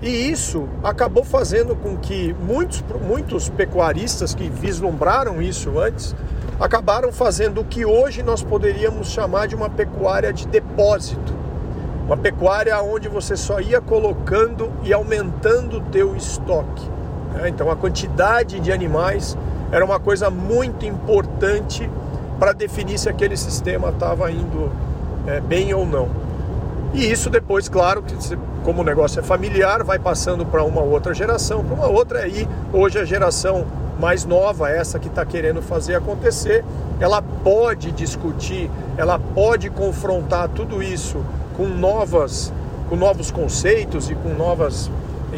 E 0.00 0.08
isso 0.08 0.66
acabou 0.82 1.24
fazendo 1.24 1.76
com 1.76 1.96
que 1.98 2.34
muitos, 2.40 2.82
muitos 3.06 3.48
pecuaristas 3.50 4.32
que 4.32 4.48
vislumbraram 4.48 5.42
isso 5.42 5.78
antes 5.78 6.14
acabaram 6.58 7.12
fazendo 7.12 7.60
o 7.60 7.64
que 7.64 7.84
hoje 7.84 8.22
nós 8.22 8.42
poderíamos 8.42 9.08
chamar 9.10 9.48
de 9.48 9.54
uma 9.54 9.68
pecuária 9.68 10.32
de 10.32 10.46
depósito 10.46 11.37
uma 12.08 12.16
pecuária 12.16 12.80
onde 12.80 13.06
você 13.06 13.36
só 13.36 13.60
ia 13.60 13.82
colocando 13.82 14.72
e 14.82 14.94
aumentando 14.94 15.76
o 15.76 15.80
teu 15.82 16.16
estoque. 16.16 16.88
Né? 17.34 17.50
Então 17.50 17.70
a 17.70 17.76
quantidade 17.76 18.58
de 18.60 18.72
animais 18.72 19.36
era 19.70 19.84
uma 19.84 20.00
coisa 20.00 20.30
muito 20.30 20.86
importante 20.86 21.88
para 22.38 22.54
definir 22.54 22.98
se 22.98 23.10
aquele 23.10 23.36
sistema 23.36 23.90
estava 23.90 24.32
indo 24.32 24.72
é, 25.26 25.38
bem 25.38 25.74
ou 25.74 25.84
não. 25.84 26.08
E 26.94 27.12
isso 27.12 27.28
depois, 27.28 27.68
claro, 27.68 28.02
como 28.64 28.80
o 28.80 28.84
negócio 28.84 29.20
é 29.20 29.22
familiar, 29.22 29.84
vai 29.84 29.98
passando 29.98 30.46
para 30.46 30.64
uma 30.64 30.80
outra 30.80 31.12
geração, 31.12 31.62
para 31.62 31.74
uma 31.74 31.88
outra 31.88 32.20
aí. 32.20 32.48
Hoje 32.72 32.98
a 32.98 33.04
geração 33.04 33.66
mais 34.00 34.24
nova, 34.24 34.70
essa 34.70 34.98
que 34.98 35.08
está 35.08 35.26
querendo 35.26 35.60
fazer 35.60 35.96
acontecer, 35.96 36.64
ela 36.98 37.20
pode 37.20 37.92
discutir, 37.92 38.70
ela 38.96 39.18
pode 39.18 39.68
confrontar 39.68 40.48
tudo 40.48 40.82
isso 40.82 41.22
com 41.58 41.66
novas, 41.66 42.52
com 42.88 42.94
novos 42.94 43.32
conceitos 43.32 44.08
e 44.08 44.14
com 44.14 44.28
novas 44.28 44.88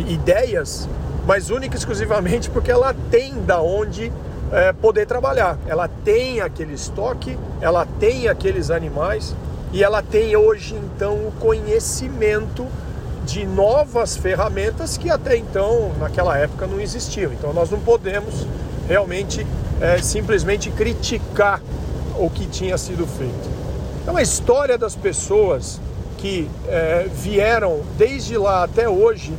ideias, 0.06 0.86
mas 1.26 1.48
única 1.48 1.74
e 1.74 1.78
exclusivamente 1.78 2.50
porque 2.50 2.70
ela 2.70 2.94
tem 3.10 3.32
da 3.42 3.60
onde 3.62 4.12
é, 4.52 4.70
poder 4.74 5.06
trabalhar. 5.06 5.58
Ela 5.66 5.88
tem 5.88 6.42
aquele 6.42 6.74
estoque, 6.74 7.38
ela 7.60 7.86
tem 7.98 8.28
aqueles 8.28 8.70
animais 8.70 9.34
e 9.72 9.82
ela 9.82 10.02
tem 10.02 10.36
hoje 10.36 10.74
então 10.74 11.14
o 11.14 11.32
conhecimento 11.40 12.66
de 13.24 13.46
novas 13.46 14.14
ferramentas 14.14 14.98
que 14.98 15.08
até 15.08 15.38
então, 15.38 15.92
naquela 15.98 16.36
época, 16.36 16.66
não 16.66 16.78
existiam. 16.78 17.32
Então 17.32 17.54
nós 17.54 17.70
não 17.70 17.80
podemos 17.80 18.46
realmente 18.86 19.46
é, 19.80 19.96
simplesmente 20.02 20.70
criticar 20.70 21.62
o 22.18 22.28
que 22.28 22.46
tinha 22.46 22.76
sido 22.76 23.06
feito. 23.06 23.48
Então 24.02 24.16
a 24.18 24.22
história 24.22 24.76
das 24.76 24.94
pessoas 24.94 25.80
que 26.20 26.48
é, 26.68 27.08
vieram 27.12 27.80
desde 27.96 28.36
lá 28.36 28.64
até 28.64 28.88
hoje, 28.88 29.32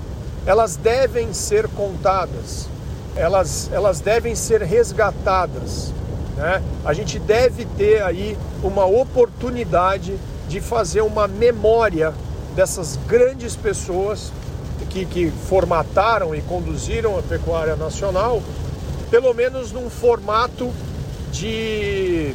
elas 0.46 0.76
devem 0.76 1.34
ser 1.34 1.68
contadas, 1.68 2.68
elas, 3.16 3.70
elas 3.72 4.00
devem 4.00 4.34
ser 4.36 4.64
resgatadas. 4.64 5.94
Né? 6.36 6.62
A 6.84 6.94
gente 6.94 7.20
deve 7.20 7.66
ter 7.66 8.02
aí 8.02 8.38
uma 8.64 8.86
oportunidade 8.86 10.18
de 10.50 10.60
fazer 10.60 11.02
uma 11.02 11.28
memória 11.28 12.14
dessas 12.56 12.98
grandes 13.08 13.56
pessoas 13.56 14.32
que, 14.90 15.06
que 15.06 15.32
formataram 15.48 16.36
e 16.36 16.42
conduziram 16.42 17.18
a 17.18 17.22
pecuária 17.22 17.76
nacional, 17.76 18.42
pelo 19.10 19.34
menos 19.34 19.72
num 19.72 19.90
formato 19.90 20.72
de, 21.32 22.34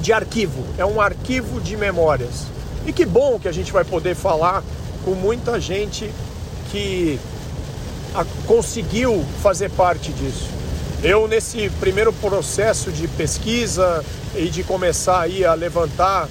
de 0.00 0.12
arquivo. 0.12 0.64
É 0.76 0.84
um 0.84 1.00
arquivo 1.00 1.60
de 1.60 1.76
memórias. 1.76 2.55
E 2.86 2.92
que 2.92 3.04
bom 3.04 3.38
que 3.38 3.48
a 3.48 3.52
gente 3.52 3.72
vai 3.72 3.84
poder 3.84 4.14
falar 4.14 4.62
com 5.04 5.12
muita 5.12 5.60
gente 5.60 6.10
que 6.70 7.18
conseguiu 8.46 9.24
fazer 9.42 9.70
parte 9.70 10.12
disso. 10.12 10.48
Eu, 11.02 11.28
nesse 11.28 11.68
primeiro 11.80 12.12
processo 12.12 12.90
de 12.90 13.06
pesquisa 13.08 14.04
e 14.34 14.48
de 14.48 14.62
começar 14.62 15.20
aí 15.20 15.44
a 15.44 15.52
levantar 15.54 16.28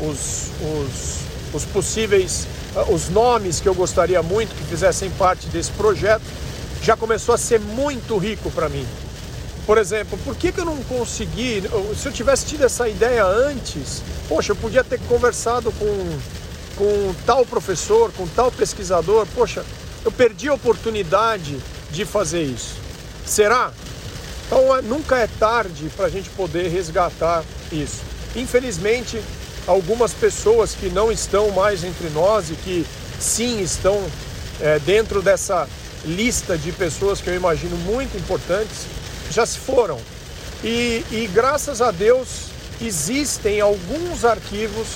os, 0.00 0.50
os, 0.62 1.18
os 1.52 1.64
possíveis, 1.64 2.46
ah, 2.76 2.84
os 2.90 3.08
nomes 3.08 3.60
que 3.60 3.68
eu 3.68 3.74
gostaria 3.74 4.22
muito 4.22 4.54
que 4.54 4.64
fizessem 4.64 5.10
parte 5.10 5.48
desse 5.48 5.70
projeto, 5.72 6.22
já 6.82 6.96
começou 6.96 7.34
a 7.34 7.38
ser 7.38 7.58
muito 7.58 8.16
rico 8.18 8.50
para 8.50 8.68
mim. 8.68 8.86
Por 9.66 9.78
exemplo, 9.78 10.18
por 10.24 10.36
que, 10.36 10.52
que 10.52 10.60
eu 10.60 10.64
não 10.64 10.76
consegui? 10.84 11.62
Se 11.96 12.06
eu 12.06 12.12
tivesse 12.12 12.46
tido 12.46 12.64
essa 12.64 12.88
ideia 12.88 13.24
antes, 13.24 14.02
poxa, 14.28 14.52
eu 14.52 14.56
podia 14.56 14.84
ter 14.84 15.00
conversado 15.08 15.72
com, 15.72 16.18
com 16.76 17.14
tal 17.24 17.46
professor, 17.46 18.12
com 18.12 18.26
tal 18.28 18.52
pesquisador. 18.52 19.26
Poxa, 19.34 19.64
eu 20.04 20.12
perdi 20.12 20.48
a 20.48 20.54
oportunidade 20.54 21.58
de 21.90 22.04
fazer 22.04 22.42
isso. 22.42 22.74
Será? 23.24 23.72
Então 24.46 24.82
nunca 24.82 25.16
é 25.16 25.26
tarde 25.26 25.90
para 25.96 26.06
a 26.06 26.10
gente 26.10 26.28
poder 26.30 26.68
resgatar 26.68 27.42
isso. 27.72 28.02
Infelizmente, 28.36 29.18
algumas 29.66 30.12
pessoas 30.12 30.74
que 30.74 30.90
não 30.90 31.10
estão 31.10 31.50
mais 31.50 31.82
entre 31.84 32.10
nós 32.10 32.50
e 32.50 32.54
que 32.54 32.86
sim 33.18 33.62
estão 33.62 34.04
é, 34.60 34.78
dentro 34.80 35.22
dessa 35.22 35.66
lista 36.04 36.58
de 36.58 36.70
pessoas 36.72 37.20
que 37.20 37.30
eu 37.30 37.34
imagino 37.34 37.76
muito 37.78 38.16
importantes, 38.18 38.86
já 39.30 39.44
se 39.46 39.58
foram. 39.58 40.00
E, 40.62 41.04
e 41.10 41.30
graças 41.32 41.82
a 41.82 41.90
Deus 41.90 42.46
existem 42.80 43.60
alguns 43.60 44.24
arquivos 44.24 44.86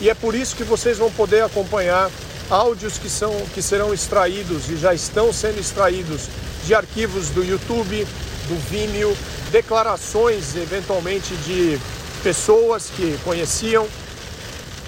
e 0.00 0.10
é 0.10 0.14
por 0.14 0.34
isso 0.34 0.56
que 0.56 0.64
vocês 0.64 0.98
vão 0.98 1.10
poder 1.10 1.42
acompanhar 1.42 2.10
áudios 2.50 2.98
que, 2.98 3.08
são, 3.08 3.34
que 3.54 3.62
serão 3.62 3.92
extraídos 3.92 4.68
e 4.68 4.76
já 4.76 4.94
estão 4.94 5.32
sendo 5.32 5.58
extraídos 5.58 6.28
de 6.64 6.74
arquivos 6.74 7.30
do 7.30 7.44
YouTube, 7.44 8.06
do 8.48 8.68
Vimeo, 8.68 9.16
declarações 9.50 10.54
eventualmente 10.54 11.34
de 11.38 11.78
pessoas 12.22 12.90
que 12.94 13.18
conheciam, 13.24 13.86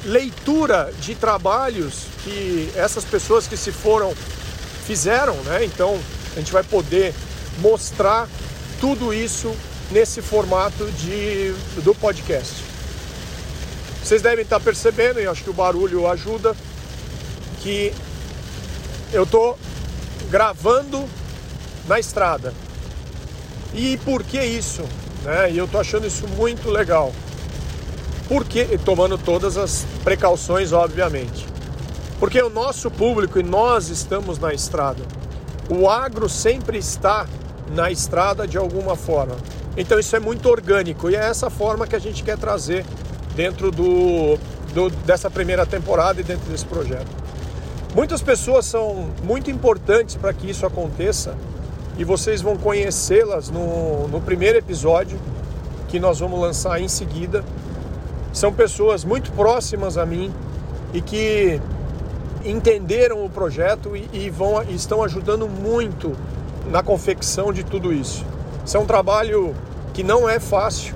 leitura 0.04 0.92
de 1.00 1.14
trabalhos 1.14 2.06
que 2.22 2.70
essas 2.76 3.04
pessoas 3.04 3.46
que 3.46 3.56
se 3.56 3.72
foram 3.72 4.14
fizeram, 4.86 5.34
né? 5.44 5.64
Então 5.64 5.98
a 6.34 6.38
gente 6.38 6.52
vai 6.52 6.62
poder 6.62 7.14
mostrar 7.60 8.28
tudo 8.80 9.12
isso 9.12 9.54
nesse 9.90 10.20
formato 10.20 10.90
de, 10.92 11.52
do 11.82 11.94
podcast. 11.94 12.64
Vocês 14.02 14.22
devem 14.22 14.42
estar 14.42 14.60
percebendo, 14.60 15.20
e 15.20 15.26
acho 15.26 15.44
que 15.44 15.50
o 15.50 15.54
barulho 15.54 16.06
ajuda, 16.06 16.56
que 17.60 17.92
eu 19.12 19.24
estou 19.24 19.58
gravando 20.30 21.04
na 21.86 21.98
estrada. 21.98 22.54
E 23.74 23.96
por 23.98 24.22
que 24.22 24.40
isso? 24.40 24.82
Né? 25.22 25.52
E 25.52 25.58
eu 25.58 25.64
estou 25.64 25.80
achando 25.80 26.06
isso 26.06 26.26
muito 26.28 26.70
legal. 26.70 27.12
Porque, 28.28 28.78
tomando 28.84 29.16
todas 29.16 29.56
as 29.56 29.86
precauções, 30.04 30.72
obviamente. 30.72 31.46
Porque 32.18 32.40
o 32.42 32.50
nosso 32.50 32.90
público 32.90 33.38
e 33.38 33.42
nós 33.42 33.88
estamos 33.88 34.38
na 34.38 34.52
estrada. 34.52 35.02
O 35.68 35.88
agro 35.88 36.28
sempre 36.28 36.78
está 36.78 37.26
na 37.74 37.90
estrada 37.90 38.46
de 38.46 38.56
alguma 38.56 38.96
forma. 38.96 39.36
Então 39.76 39.98
isso 39.98 40.14
é 40.16 40.20
muito 40.20 40.48
orgânico 40.48 41.10
e 41.10 41.16
é 41.16 41.20
essa 41.20 41.50
forma 41.50 41.86
que 41.86 41.94
a 41.94 41.98
gente 41.98 42.22
quer 42.22 42.36
trazer 42.36 42.84
dentro 43.34 43.70
do, 43.70 44.38
do, 44.74 44.90
dessa 45.04 45.30
primeira 45.30 45.64
temporada 45.64 46.20
e 46.20 46.24
dentro 46.24 46.50
desse 46.50 46.64
projeto. 46.64 47.06
Muitas 47.94 48.20
pessoas 48.20 48.66
são 48.66 49.10
muito 49.22 49.50
importantes 49.50 50.16
para 50.16 50.32
que 50.32 50.50
isso 50.50 50.66
aconteça 50.66 51.34
e 51.96 52.04
vocês 52.04 52.42
vão 52.42 52.56
conhecê-las 52.56 53.50
no, 53.50 54.08
no 54.08 54.20
primeiro 54.20 54.58
episódio 54.58 55.18
que 55.88 55.98
nós 55.98 56.20
vamos 56.20 56.38
lançar 56.40 56.80
em 56.80 56.88
seguida. 56.88 57.44
São 58.32 58.52
pessoas 58.52 59.04
muito 59.04 59.32
próximas 59.32 59.96
a 59.96 60.04
mim 60.04 60.32
e 60.92 61.00
que 61.00 61.60
entenderam 62.44 63.24
o 63.24 63.30
projeto 63.30 63.96
e, 63.96 64.08
e 64.12 64.30
vão, 64.30 64.62
e 64.62 64.74
estão 64.74 65.02
ajudando 65.02 65.48
muito 65.48 66.14
na 66.70 66.82
confecção 66.82 67.52
de 67.52 67.64
tudo 67.64 67.92
isso. 67.92 68.24
Isso 68.64 68.76
é 68.76 68.80
um 68.80 68.86
trabalho 68.86 69.54
que 69.94 70.02
não 70.02 70.28
é 70.28 70.38
fácil. 70.38 70.94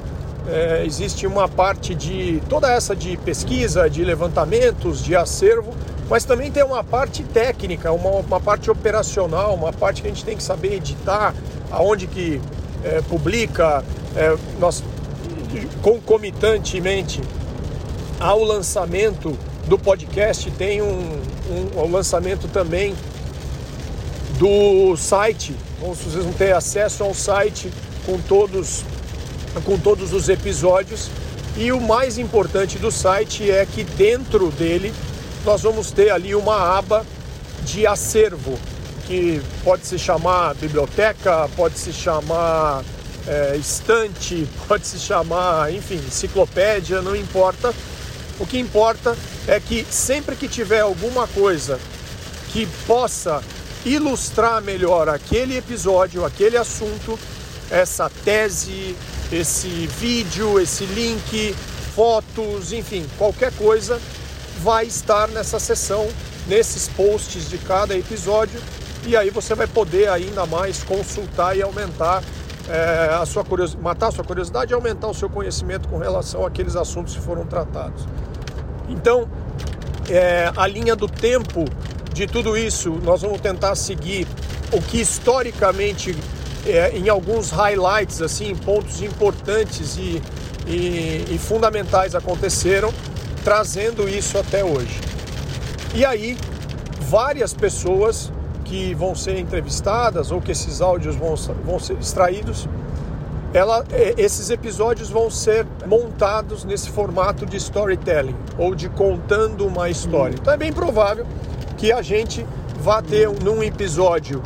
É, 0.48 0.82
existe 0.84 1.26
uma 1.26 1.48
parte 1.48 1.94
de 1.94 2.42
toda 2.48 2.70
essa 2.70 2.96
de 2.96 3.16
pesquisa, 3.16 3.88
de 3.88 4.04
levantamentos, 4.04 5.02
de 5.02 5.14
acervo, 5.14 5.72
mas 6.08 6.24
também 6.24 6.50
tem 6.50 6.64
uma 6.64 6.82
parte 6.82 7.22
técnica, 7.22 7.92
uma, 7.92 8.10
uma 8.10 8.40
parte 8.40 8.70
operacional, 8.70 9.54
uma 9.54 9.72
parte 9.72 10.02
que 10.02 10.08
a 10.08 10.10
gente 10.10 10.24
tem 10.24 10.36
que 10.36 10.42
saber 10.42 10.74
editar, 10.74 11.34
aonde 11.70 12.06
que 12.06 12.40
é, 12.84 13.00
publica, 13.02 13.84
é, 14.16 14.36
nós 14.58 14.82
concomitantemente 15.82 17.20
ao 18.18 18.42
lançamento 18.42 19.36
do 19.66 19.78
podcast 19.78 20.50
tem 20.52 20.82
um, 20.82 21.20
um, 21.50 21.80
um 21.80 21.90
lançamento 21.90 22.48
também 22.48 22.94
do 24.38 24.96
site. 24.96 25.54
Então, 25.76 25.94
vocês 25.94 26.14
vão 26.24 26.32
ter 26.32 26.52
acesso 26.52 27.02
ao 27.02 27.14
site 27.14 27.70
com 28.06 28.18
todos, 28.20 28.84
com 29.64 29.78
todos 29.78 30.12
os 30.12 30.28
episódios. 30.28 31.10
E 31.56 31.70
o 31.70 31.80
mais 31.80 32.18
importante 32.18 32.78
do 32.78 32.90
site 32.90 33.50
é 33.50 33.66
que 33.66 33.84
dentro 33.84 34.50
dele 34.50 34.92
nós 35.44 35.62
vamos 35.62 35.90
ter 35.90 36.10
ali 36.10 36.34
uma 36.34 36.78
aba 36.78 37.04
de 37.64 37.86
acervo, 37.86 38.58
que 39.06 39.42
pode 39.62 39.86
se 39.86 39.98
chamar 39.98 40.54
biblioteca, 40.54 41.48
pode 41.56 41.78
se 41.78 41.92
chamar 41.92 42.82
é, 43.26 43.56
estante, 43.56 44.48
pode 44.66 44.86
se 44.86 44.98
chamar, 44.98 45.72
enfim, 45.72 45.96
enciclopédia, 45.96 47.02
não 47.02 47.14
importa. 47.14 47.74
O 48.40 48.46
que 48.46 48.58
importa 48.58 49.16
é 49.46 49.60
que 49.60 49.86
sempre 49.90 50.34
que 50.34 50.48
tiver 50.48 50.80
alguma 50.80 51.26
coisa 51.28 51.78
que 52.52 52.66
possa 52.86 53.42
ilustrar 53.84 54.62
melhor 54.62 55.08
aquele 55.08 55.56
episódio, 55.56 56.24
aquele 56.24 56.56
assunto, 56.56 57.18
essa 57.70 58.10
tese, 58.24 58.96
esse 59.30 59.86
vídeo, 59.86 60.60
esse 60.60 60.84
link, 60.84 61.54
fotos, 61.94 62.72
enfim, 62.72 63.06
qualquer 63.18 63.52
coisa 63.52 64.00
vai 64.62 64.86
estar 64.86 65.28
nessa 65.28 65.58
sessão, 65.58 66.06
nesses 66.46 66.88
posts 66.88 67.48
de 67.48 67.58
cada 67.58 67.96
episódio, 67.96 68.60
e 69.04 69.16
aí 69.16 69.30
você 69.30 69.54
vai 69.54 69.66
poder 69.66 70.08
ainda 70.08 70.46
mais 70.46 70.82
consultar 70.84 71.56
e 71.56 71.62
aumentar 71.62 72.22
é, 72.68 73.14
a 73.14 73.26
sua 73.26 73.44
curiosidade, 73.44 73.82
matar 73.82 74.08
a 74.08 74.12
sua 74.12 74.24
curiosidade 74.24 74.72
e 74.72 74.74
aumentar 74.74 75.08
o 75.08 75.14
seu 75.14 75.28
conhecimento 75.28 75.88
com 75.88 75.98
relação 75.98 76.46
àqueles 76.46 76.76
assuntos 76.76 77.14
que 77.14 77.20
foram 77.20 77.44
tratados. 77.44 78.06
Então, 78.88 79.28
é, 80.08 80.52
a 80.56 80.66
linha 80.66 80.94
do 80.94 81.08
tempo 81.08 81.64
de 82.12 82.26
tudo 82.26 82.56
isso, 82.56 82.98
nós 83.02 83.22
vamos 83.22 83.40
tentar 83.40 83.74
seguir 83.74 84.26
o 84.72 84.80
que 84.80 85.00
historicamente, 85.00 86.16
é, 86.66 86.90
em 86.96 87.08
alguns 87.08 87.50
highlights, 87.50 88.20
assim, 88.20 88.54
pontos 88.54 89.02
importantes 89.02 89.96
e, 89.96 90.22
e, 90.66 91.24
e 91.30 91.38
fundamentais 91.38 92.14
aconteceram, 92.14 92.92
trazendo 93.42 94.08
isso 94.08 94.38
até 94.38 94.62
hoje. 94.62 95.00
E 95.94 96.04
aí, 96.04 96.36
várias 97.00 97.52
pessoas 97.52 98.32
que 98.64 98.94
vão 98.94 99.14
ser 99.14 99.38
entrevistadas 99.38 100.30
ou 100.30 100.40
que 100.40 100.52
esses 100.52 100.80
áudios 100.80 101.16
vão, 101.16 101.34
vão 101.64 101.78
ser 101.78 101.98
extraídos, 101.98 102.68
ela, 103.52 103.84
é, 103.90 104.14
esses 104.16 104.48
episódios 104.48 105.10
vão 105.10 105.30
ser 105.30 105.66
montados 105.86 106.64
nesse 106.64 106.88
formato 106.90 107.44
de 107.44 107.56
storytelling 107.56 108.36
ou 108.58 108.74
de 108.74 108.88
contando 108.88 109.66
uma 109.66 109.90
história. 109.90 110.34
Então 110.40 110.52
é 110.52 110.56
bem 110.56 110.72
provável 110.72 111.26
que 111.82 111.90
a 111.90 112.00
gente 112.00 112.46
vá 112.78 113.02
ter 113.02 113.28
num 113.42 113.60
episódio 113.60 114.40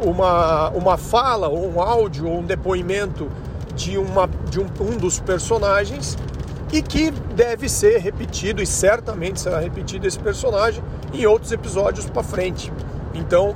uma, 0.00 0.68
uma 0.70 0.96
fala, 0.96 1.46
ou 1.46 1.72
um 1.72 1.80
áudio, 1.80 2.26
ou 2.26 2.40
um 2.40 2.42
depoimento 2.42 3.30
de, 3.76 3.96
uma, 3.96 4.28
de 4.50 4.58
um, 4.58 4.66
um 4.80 4.96
dos 4.96 5.20
personagens 5.20 6.18
e 6.72 6.82
que 6.82 7.12
deve 7.12 7.68
ser 7.68 7.98
repetido 7.98 8.60
e 8.60 8.66
certamente 8.66 9.38
será 9.38 9.60
repetido 9.60 10.08
esse 10.08 10.18
personagem 10.18 10.82
em 11.14 11.24
outros 11.24 11.52
episódios 11.52 12.10
para 12.10 12.24
frente. 12.24 12.72
Então, 13.14 13.54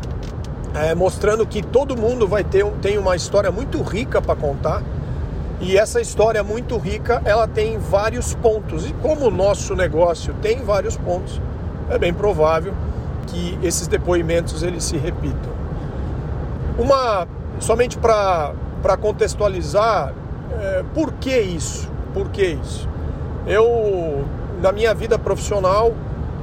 é, 0.73 0.95
mostrando 0.95 1.45
que 1.45 1.65
todo 1.65 1.97
mundo 1.97 2.29
vai 2.29 2.45
ter 2.45 2.65
tem 2.81 2.97
uma 2.97 3.17
história 3.17 3.51
muito 3.51 3.83
rica 3.83 4.23
para 4.23 4.37
contar 4.37 4.85
E 5.61 5.77
essa 5.77 6.01
história 6.01 6.45
muito 6.45 6.79
rica, 6.79 7.21
ela 7.25 7.49
tem 7.49 7.77
vários 7.77 8.35
pontos. 8.35 8.89
E 8.89 8.93
como 8.93 9.27
o 9.27 9.31
nosso 9.33 9.75
negócio 9.75 10.33
tem 10.41 10.63
vários 10.63 10.97
pontos, 10.97 11.43
é 11.91 11.99
bem 11.99 12.15
provável 12.15 12.73
que 13.27 13.59
esses 13.63 13.87
depoimentos 13.87 14.63
eles 14.63 14.85
se 14.85 14.97
repitam. 14.97 15.57
Uma 16.79 17.27
somente 17.59 17.99
para 17.99 18.53
contextualizar, 19.01 20.13
é, 20.61 20.85
por 20.95 21.13
que 21.15 21.39
isso? 21.39 21.91
Por 22.13 22.29
que 22.31 22.47
isso? 22.47 22.89
Eu 23.47 24.25
na 24.61 24.73
minha 24.73 24.95
vida 24.95 25.19
profissional 25.19 25.93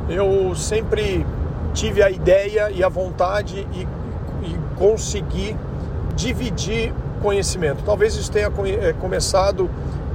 eu 0.09 0.53
sempre 0.55 1.25
tive 1.73 2.03
a 2.03 2.09
ideia 2.09 2.69
e 2.69 2.83
a 2.83 2.89
vontade 2.89 3.67
e, 3.73 3.87
e 4.45 4.59
consegui 4.77 5.55
dividir 6.15 6.93
conhecimento. 7.21 7.83
Talvez 7.83 8.15
isso 8.15 8.31
tenha 8.31 8.47
eh, 8.47 8.93
começado 8.99 9.69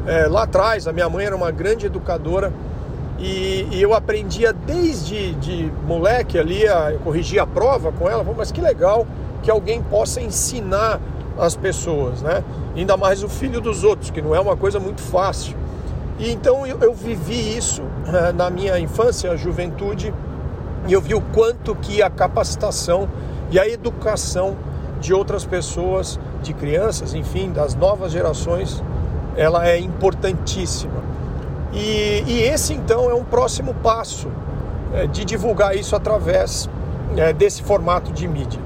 é, 0.07 0.27
lá 0.27 0.43
atrás. 0.45 0.87
A 0.87 0.93
minha 0.93 1.09
mãe 1.09 1.25
era 1.25 1.35
uma 1.35 1.51
grande 1.51 1.87
educadora 1.87 2.53
e, 3.19 3.67
e 3.73 3.83
eu 3.83 3.95
aprendia 3.95 4.53
desde 4.53 5.35
de 5.35 5.73
moleque 5.87 6.39
ali 6.39 6.67
a 6.69 6.95
corrigir 7.03 7.41
a 7.41 7.47
prova 7.47 7.91
com 7.91 8.09
ela. 8.09 8.25
Mas 8.37 8.53
que 8.53 8.61
legal 8.61 9.07
que 9.43 9.51
alguém 9.51 9.83
possa 9.83 10.21
ensinar 10.21 11.01
as 11.39 11.57
pessoas, 11.57 12.23
né? 12.23 12.43
Ainda 12.77 12.97
mais 12.97 13.23
o 13.23 13.29
filho 13.29 13.61
dos 13.61 13.85
outros, 13.85 14.11
que 14.11 14.23
não 14.23 14.35
é 14.35 14.41
uma 14.41 14.57
coisa 14.57 14.79
muito 14.79 15.01
fácil. 15.01 15.57
E 16.19 16.31
então 16.31 16.67
eu, 16.67 16.79
eu 16.81 16.95
vivi 16.95 17.57
isso 17.57 17.83
é, 18.07 18.33
na 18.33 18.51
minha 18.51 18.79
infância, 18.79 19.37
juventude, 19.37 20.13
e 20.87 20.93
eu 20.93 21.01
vi 21.01 21.15
o 21.15 21.21
quanto 21.21 21.75
que 21.77 22.03
a 22.03 22.11
capacitação 22.11 23.09
e 23.51 23.59
a 23.59 23.69
educação 23.69 24.57
de 25.01 25.15
outras 25.15 25.45
pessoas, 25.45 26.19
de 26.43 26.53
crianças, 26.53 27.15
enfim, 27.15 27.53
das 27.53 27.75
novas 27.75 28.13
gerações, 28.13 28.83
ela 29.37 29.69
é 29.69 29.79
importantíssima. 29.79 31.08
E, 31.73 32.25
e 32.27 32.43
esse 32.43 32.73
então 32.73 33.11
é 33.11 33.15
um 33.15 33.25
próximo 33.25 33.75
passo 33.75 34.29
é, 34.95 35.07
de 35.07 35.25
divulgar 35.25 35.77
isso 35.77 35.95
através 35.95 36.69
é, 37.17 37.33
desse 37.33 37.63
formato 37.63 38.13
de 38.13 38.27
mídia. 38.27 38.61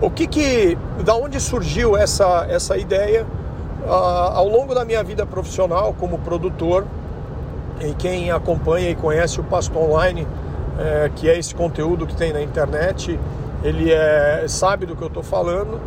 O 0.00 0.10
que 0.10 0.26
que, 0.26 0.78
da 1.04 1.14
onde 1.14 1.38
surgiu 1.38 1.96
essa, 1.96 2.46
essa 2.48 2.78
ideia? 2.78 3.26
Ah, 3.86 4.32
ao 4.34 4.48
longo 4.48 4.74
da 4.74 4.84
minha 4.84 5.02
vida 5.02 5.26
profissional 5.26 5.94
como 5.98 6.18
produtor, 6.18 6.86
e 7.80 7.94
quem 7.94 8.30
acompanha 8.30 8.90
e 8.90 8.94
conhece 8.94 9.40
o 9.40 9.44
Pasto 9.44 9.78
Online, 9.78 10.26
é, 10.78 11.10
que 11.14 11.28
é 11.28 11.38
esse 11.38 11.54
conteúdo 11.54 12.06
que 12.06 12.14
tem 12.14 12.32
na 12.32 12.42
internet, 12.42 13.18
ele 13.62 13.92
é, 13.92 14.44
sabe 14.48 14.86
do 14.86 14.96
que 14.96 15.02
eu 15.02 15.08
estou 15.08 15.22
falando. 15.22 15.80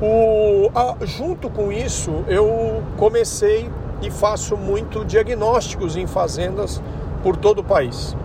O, 0.00 0.68
junto 1.04 1.48
com 1.48 1.70
isso, 1.70 2.24
eu 2.26 2.82
comecei 2.96 3.70
e 4.02 4.10
faço 4.10 4.56
muito 4.56 5.04
diagnósticos 5.04 5.96
em 5.96 6.06
fazendas 6.06 6.82
por 7.22 7.36
todo 7.36 7.60
o 7.60 7.64
país. 7.64 8.16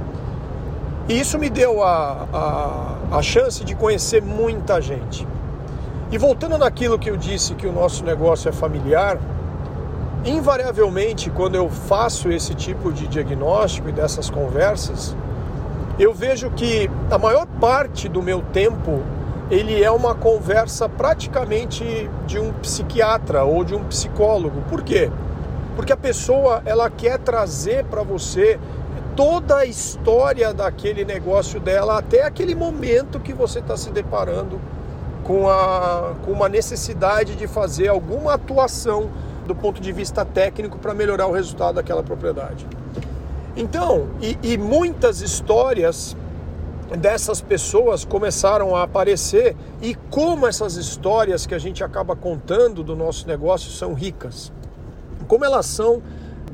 E 1.07 1.19
isso 1.19 1.39
me 1.39 1.49
deu 1.49 1.81
a, 1.83 2.27
a, 2.33 3.17
a 3.17 3.21
chance 3.21 3.63
de 3.63 3.75
conhecer 3.75 4.21
muita 4.21 4.81
gente. 4.81 5.25
E 6.11 6.17
voltando 6.17 6.57
naquilo 6.57 6.99
que 6.99 7.09
eu 7.09 7.15
disse 7.15 7.53
que 7.55 7.67
o 7.67 7.71
nosso 7.71 8.03
negócio 8.03 8.49
é 8.49 8.51
familiar, 8.51 9.17
invariavelmente 10.25 11.29
quando 11.29 11.55
eu 11.55 11.69
faço 11.69 12.29
esse 12.29 12.53
tipo 12.53 12.91
de 12.91 13.07
diagnóstico 13.07 13.89
e 13.89 13.91
dessas 13.91 14.29
conversas, 14.29 15.15
eu 15.99 16.13
vejo 16.13 16.49
que 16.51 16.89
a 17.09 17.17
maior 17.17 17.45
parte 17.59 18.09
do 18.09 18.21
meu 18.21 18.41
tempo 18.41 19.01
ele 19.49 19.81
é 19.81 19.89
uma 19.89 20.13
conversa 20.13 20.89
praticamente 20.89 22.09
de 22.25 22.37
um 22.37 22.51
psiquiatra 22.53 23.43
ou 23.43 23.63
de 23.63 23.73
um 23.73 23.83
psicólogo. 23.85 24.61
Por 24.69 24.83
quê? 24.83 25.09
Porque 25.77 25.93
a 25.93 25.97
pessoa 25.97 26.63
ela 26.65 26.89
quer 26.89 27.19
trazer 27.19 27.85
para 27.85 28.01
você 28.01 28.59
toda 29.15 29.57
a 29.57 29.65
história 29.65 30.51
daquele 30.51 31.05
negócio 31.05 31.59
dela 31.59 31.99
até 31.99 32.23
aquele 32.23 32.55
momento 32.55 33.19
que 33.19 33.31
você 33.31 33.59
está 33.59 33.77
se 33.77 33.91
deparando 33.91 34.59
com, 35.23 35.47
a, 35.47 36.15
com 36.25 36.31
uma 36.31 36.49
necessidade 36.49 37.35
de 37.35 37.47
fazer 37.47 37.89
alguma 37.89 38.33
atuação 38.33 39.11
do 39.45 39.53
ponto 39.53 39.79
de 39.79 39.91
vista 39.91 40.25
técnico 40.25 40.79
para 40.79 40.95
melhorar 40.95 41.27
o 41.27 41.31
resultado 41.31 41.75
daquela 41.75 42.01
propriedade. 42.01 42.65
Então, 43.55 44.07
e, 44.19 44.35
e 44.41 44.57
muitas 44.57 45.21
histórias 45.21 46.17
dessas 46.97 47.39
pessoas 47.39 48.03
começaram 48.03 48.75
a 48.75 48.81
aparecer 48.81 49.55
e 49.79 49.93
como 50.09 50.47
essas 50.47 50.75
histórias 50.75 51.45
que 51.45 51.53
a 51.53 51.59
gente 51.59 51.83
acaba 51.83 52.15
contando 52.15 52.83
do 52.83 52.95
nosso 52.95 53.27
negócio 53.27 53.69
são 53.69 53.93
ricas. 53.93 54.51
Como 55.27 55.43
elas 55.43 55.65
são 55.65 56.01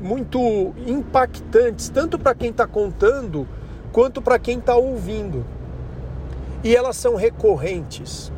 muito 0.00 0.74
impactantes, 0.86 1.88
tanto 1.88 2.18
para 2.18 2.34
quem 2.34 2.50
está 2.50 2.66
contando 2.66 3.46
quanto 3.92 4.20
para 4.20 4.38
quem 4.38 4.58
está 4.58 4.74
ouvindo. 4.74 5.44
E 6.62 6.74
elas 6.74 6.96
são 6.96 7.14
recorrentes. 7.14 8.32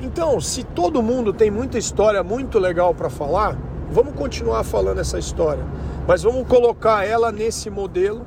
Então, 0.00 0.40
se 0.40 0.62
todo 0.62 1.02
mundo 1.02 1.32
tem 1.32 1.50
muita 1.50 1.78
história 1.78 2.22
muito 2.22 2.58
legal 2.58 2.94
para 2.94 3.10
falar, 3.10 3.56
vamos 3.90 4.14
continuar 4.14 4.62
falando 4.62 5.00
essa 5.00 5.18
história, 5.18 5.64
mas 6.06 6.22
vamos 6.22 6.46
colocar 6.46 7.04
ela 7.04 7.32
nesse 7.32 7.70
modelo 7.70 8.24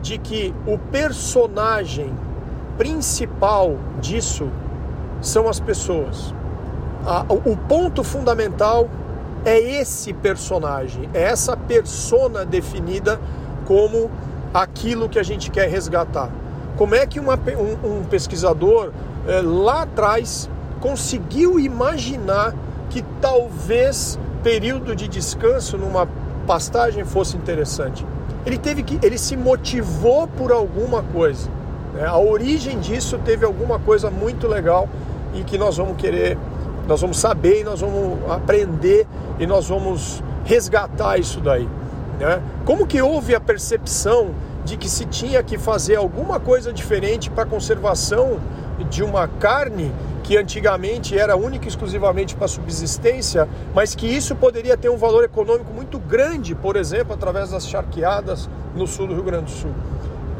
de 0.00 0.16
que 0.18 0.54
o 0.66 0.78
personagem 0.78 2.12
principal 2.78 3.76
disso 4.00 4.48
são 5.20 5.48
as 5.48 5.60
pessoas. 5.60 6.34
o 7.44 7.56
ponto 7.68 8.02
fundamental 8.04 8.88
é 9.44 9.58
esse 9.58 10.12
personagem, 10.12 11.08
é 11.12 11.22
essa 11.22 11.56
persona 11.56 12.44
definida 12.44 13.20
como 13.66 14.10
aquilo 14.52 15.08
que 15.08 15.18
a 15.18 15.22
gente 15.22 15.50
quer 15.50 15.68
resgatar. 15.68 16.30
Como 16.76 16.94
é 16.94 17.06
que 17.06 17.20
uma, 17.20 17.34
um, 17.34 18.00
um 18.00 18.04
pesquisador 18.04 18.92
é, 19.26 19.40
lá 19.40 19.82
atrás 19.82 20.48
conseguiu 20.80 21.60
imaginar 21.60 22.54
que 22.90 23.02
talvez 23.20 24.18
período 24.42 24.94
de 24.94 25.08
descanso 25.08 25.78
numa 25.78 26.08
pastagem 26.46 27.04
fosse 27.04 27.36
interessante. 27.36 28.04
Ele 28.44 28.58
teve 28.58 28.82
que, 28.82 28.98
ele 29.04 29.16
se 29.16 29.36
motivou 29.36 30.26
por 30.26 30.50
alguma 30.50 31.02
coisa. 31.02 31.48
Né? 31.94 32.04
A 32.04 32.18
origem 32.18 32.80
disso 32.80 33.18
teve 33.24 33.44
alguma 33.44 33.78
coisa 33.78 34.10
muito 34.10 34.48
legal 34.48 34.88
e 35.34 35.44
que 35.44 35.56
nós 35.56 35.76
vamos 35.76 35.96
querer, 35.96 36.36
nós 36.86 37.00
vamos 37.00 37.18
saber 37.18 37.60
e 37.60 37.64
nós 37.64 37.80
vamos 37.80 38.18
aprender 38.30 39.06
e 39.38 39.46
nós 39.46 39.68
vamos 39.68 40.22
resgatar 40.44 41.18
isso 41.18 41.40
daí. 41.40 41.68
Né? 42.18 42.42
Como 42.64 42.86
que 42.86 43.00
houve 43.00 43.34
a 43.34 43.40
percepção 43.40 44.30
de 44.64 44.76
que 44.76 44.88
se 44.88 45.04
tinha 45.06 45.42
que 45.42 45.58
fazer 45.58 45.96
alguma 45.96 46.38
coisa 46.38 46.72
diferente 46.72 47.30
para 47.30 47.44
a 47.44 47.46
conservação 47.46 48.40
de 48.90 49.02
uma 49.02 49.26
carne 49.26 49.92
que 50.22 50.36
antigamente 50.36 51.18
era 51.18 51.36
única 51.36 51.64
e 51.64 51.68
exclusivamente 51.68 52.36
para 52.36 52.46
subsistência, 52.46 53.48
mas 53.74 53.94
que 53.94 54.06
isso 54.06 54.36
poderia 54.36 54.76
ter 54.76 54.88
um 54.88 54.96
valor 54.96 55.24
econômico 55.24 55.72
muito 55.72 55.98
grande, 55.98 56.54
por 56.54 56.76
exemplo, 56.76 57.12
através 57.12 57.50
das 57.50 57.66
charqueadas 57.66 58.48
no 58.74 58.86
sul 58.86 59.08
do 59.08 59.14
Rio 59.14 59.24
Grande 59.24 59.46
do 59.46 59.50
Sul. 59.50 59.72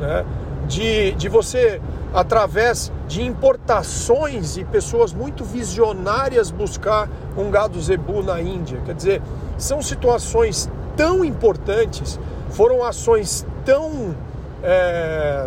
Né? 0.01 0.25
De, 0.73 1.13
de 1.13 1.29
você, 1.29 1.83
através 2.15 2.91
de 3.07 3.23
importações 3.23 4.57
e 4.57 4.65
pessoas 4.65 5.13
muito 5.13 5.45
visionárias, 5.45 6.51
buscar 6.51 7.11
um 7.37 7.51
gado 7.51 7.79
zebu 7.79 8.23
na 8.23 8.41
Índia. 8.41 8.81
Quer 8.87 8.95
dizer, 8.95 9.23
são 9.59 9.83
situações 9.83 10.71
tão 10.97 11.23
importantes, 11.23 12.19
foram 12.51 12.83
ações 12.83 13.47
tão. 13.67 14.15
É, 14.63 15.47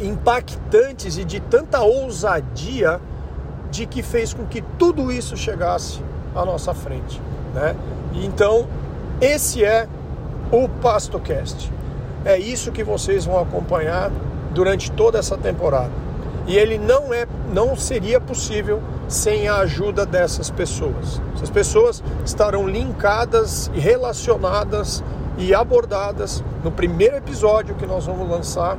impactantes 0.00 1.18
e 1.18 1.24
de 1.24 1.40
tanta 1.40 1.82
ousadia 1.82 2.98
de 3.70 3.84
que 3.84 4.02
fez 4.02 4.32
com 4.32 4.46
que 4.46 4.62
tudo 4.78 5.12
isso 5.12 5.36
chegasse 5.36 6.00
à 6.34 6.42
nossa 6.42 6.72
frente, 6.72 7.20
né? 7.54 7.76
Então 8.14 8.66
esse 9.20 9.62
é 9.62 9.86
o 10.50 10.68
PastoCast. 10.68 11.70
É 12.24 12.38
isso 12.38 12.72
que 12.72 12.82
vocês 12.82 13.24
vão 13.24 13.38
acompanhar 13.38 14.10
durante 14.50 14.90
toda 14.92 15.18
essa 15.18 15.36
temporada. 15.36 15.90
E 16.46 16.56
ele 16.56 16.78
não 16.78 17.12
é, 17.14 17.26
não 17.52 17.76
seria 17.76 18.20
possível 18.20 18.82
sem 19.08 19.48
a 19.48 19.56
ajuda 19.58 20.04
dessas 20.04 20.50
pessoas. 20.50 21.20
Essas 21.34 21.50
pessoas 21.50 22.02
estarão 22.24 22.66
linkadas 22.66 23.70
relacionadas 23.74 25.04
e 25.38 25.54
abordadas 25.54 26.42
no 26.64 26.70
primeiro 26.70 27.16
episódio 27.16 27.74
que 27.74 27.86
nós 27.86 28.06
vamos 28.06 28.28
lançar, 28.28 28.76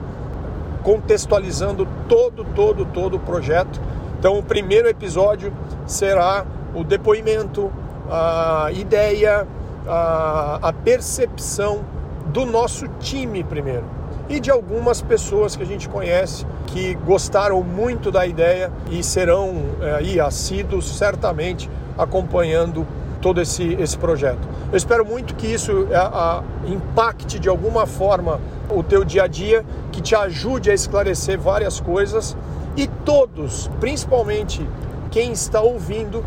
contextualizando 0.84 1.88
todo, 2.07 2.43
todo, 2.55 2.86
todo 2.86 3.15
o 3.15 3.19
projeto 3.19 3.80
então, 4.22 4.38
o 4.38 4.43
primeiro 4.43 4.88
episódio 4.88 5.51
será 5.88 6.45
o 6.76 6.84
depoimento, 6.84 7.72
a 8.07 8.69
ideia, 8.72 9.47
a, 9.88 10.59
a 10.61 10.72
percepção 10.72 11.84
do 12.28 12.45
nosso 12.45 12.88
time 12.99 13.43
primeiro 13.43 14.01
e 14.32 14.39
de 14.39 14.49
algumas 14.49 15.01
pessoas 15.01 15.57
que 15.57 15.63
a 15.63 15.65
gente 15.65 15.89
conhece 15.89 16.45
que 16.67 16.95
gostaram 16.95 17.61
muito 17.61 18.09
da 18.09 18.25
ideia 18.25 18.71
e 18.89 19.03
serão 19.03 19.53
é, 19.82 19.91
aí 19.95 20.21
assíduos 20.21 20.97
certamente 20.97 21.69
acompanhando 21.97 22.88
todo 23.21 23.41
esse, 23.41 23.73
esse 23.73 23.97
projeto. 23.97 24.47
Eu 24.71 24.77
espero 24.77 25.05
muito 25.05 25.36
que 25.36 25.47
isso 25.47 25.86
a, 25.93 26.38
a, 26.38 26.43
impacte 26.65 27.39
de 27.39 27.49
alguma 27.49 27.86
forma 27.86 28.39
o 28.69 28.82
teu 28.82 29.03
dia 29.03 29.23
a 29.23 29.27
dia, 29.27 29.65
que 29.91 29.99
te 29.99 30.15
ajude 30.15 30.71
a 30.71 30.73
esclarecer 30.73 31.38
várias 31.38 31.82
coisas 31.82 32.38
e 32.77 32.88
todos, 32.88 33.69
principalmente 33.82 34.65
quem 35.11 35.34
está 35.34 35.59
ouvindo, 35.59 36.23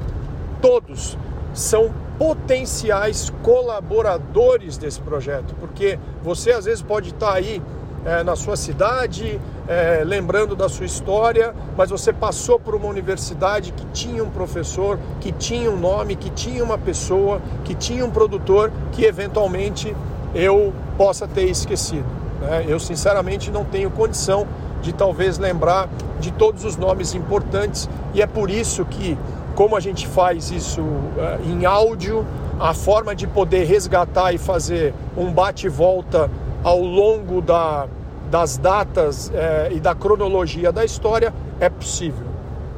todos 0.60 1.16
são 1.54 1.90
potenciais 2.18 3.32
colaboradores 3.42 4.76
desse 4.76 5.00
projeto, 5.00 5.54
porque 5.58 5.98
você 6.22 6.52
às 6.52 6.66
vezes 6.66 6.82
pode 6.82 7.08
estar 7.10 7.32
aí 7.32 7.62
é, 8.04 8.22
na 8.22 8.36
sua 8.36 8.56
cidade, 8.56 9.40
é, 9.66 10.02
lembrando 10.04 10.54
da 10.54 10.68
sua 10.68 10.84
história, 10.84 11.54
mas 11.76 11.90
você 11.90 12.12
passou 12.12 12.58
por 12.58 12.74
uma 12.74 12.86
universidade 12.86 13.72
que 13.72 13.86
tinha 13.92 14.22
um 14.22 14.30
professor, 14.30 14.98
que 15.20 15.32
tinha 15.32 15.70
um 15.70 15.76
nome, 15.76 16.14
que 16.14 16.30
tinha 16.30 16.62
uma 16.62 16.76
pessoa, 16.76 17.40
que 17.64 17.74
tinha 17.74 18.04
um 18.04 18.10
produtor 18.10 18.70
que 18.92 19.04
eventualmente 19.04 19.96
eu 20.34 20.72
possa 20.98 21.26
ter 21.26 21.44
esquecido. 21.44 22.04
Né? 22.40 22.66
Eu 22.68 22.78
sinceramente 22.78 23.50
não 23.50 23.64
tenho 23.64 23.90
condição 23.90 24.46
de 24.82 24.92
talvez 24.92 25.38
lembrar 25.38 25.88
de 26.20 26.30
todos 26.30 26.64
os 26.64 26.76
nomes 26.76 27.14
importantes 27.14 27.88
e 28.12 28.20
é 28.20 28.26
por 28.26 28.50
isso 28.50 28.84
que, 28.84 29.16
como 29.54 29.76
a 29.76 29.80
gente 29.80 30.06
faz 30.06 30.50
isso 30.50 30.82
uh, 30.82 31.40
em 31.46 31.64
áudio, 31.64 32.26
a 32.60 32.74
forma 32.74 33.14
de 33.14 33.26
poder 33.26 33.64
resgatar 33.64 34.32
e 34.32 34.38
fazer 34.38 34.94
um 35.16 35.32
bate-volta 35.32 36.30
ao 36.64 36.80
longo 36.80 37.42
da, 37.42 37.86
das 38.30 38.56
datas 38.56 39.28
uh, 39.28 39.70
e 39.70 39.78
da 39.78 39.94
cronologia 39.94 40.72
da 40.72 40.84
história 40.84 41.32
é 41.60 41.68
possível, 41.68 42.26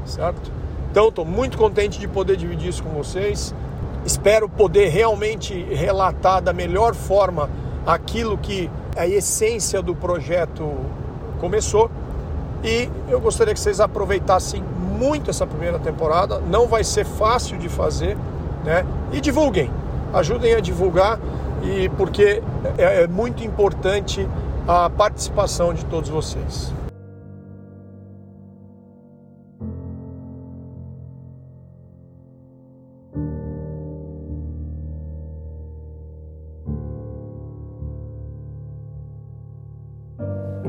certo? 0.04 0.50
Então, 0.90 1.08
estou 1.08 1.24
muito 1.24 1.56
contente 1.56 1.98
de 1.98 2.08
poder 2.08 2.36
dividir 2.36 2.68
isso 2.68 2.82
com 2.82 2.90
vocês. 2.90 3.54
Espero 4.04 4.48
poder 4.48 4.88
realmente 4.88 5.54
relatar 5.70 6.42
da 6.42 6.52
melhor 6.52 6.94
forma 6.94 7.48
aquilo 7.86 8.36
que 8.38 8.70
a 8.96 9.06
essência 9.06 9.82
do 9.82 9.94
projeto 9.94 10.72
começou. 11.38 11.90
E 12.64 12.88
eu 13.08 13.20
gostaria 13.20 13.52
que 13.52 13.60
vocês 13.60 13.78
aproveitassem 13.78 14.62
muito 14.98 15.30
essa 15.30 15.46
primeira 15.46 15.78
temporada. 15.78 16.40
Não 16.40 16.66
vai 16.66 16.82
ser 16.82 17.04
fácil 17.04 17.58
de 17.58 17.68
fazer, 17.68 18.16
né? 18.64 18.86
E 19.12 19.20
divulguem, 19.20 19.70
ajudem 20.14 20.54
a 20.54 20.60
divulgar 20.60 21.20
e 21.62 21.88
porque 21.90 22.42
é, 22.78 23.02
é 23.02 23.06
muito 23.06 23.44
importante 23.44 24.26
a 24.66 24.90
participação 24.90 25.72
de 25.72 25.84
todos 25.86 26.08
vocês. 26.08 26.72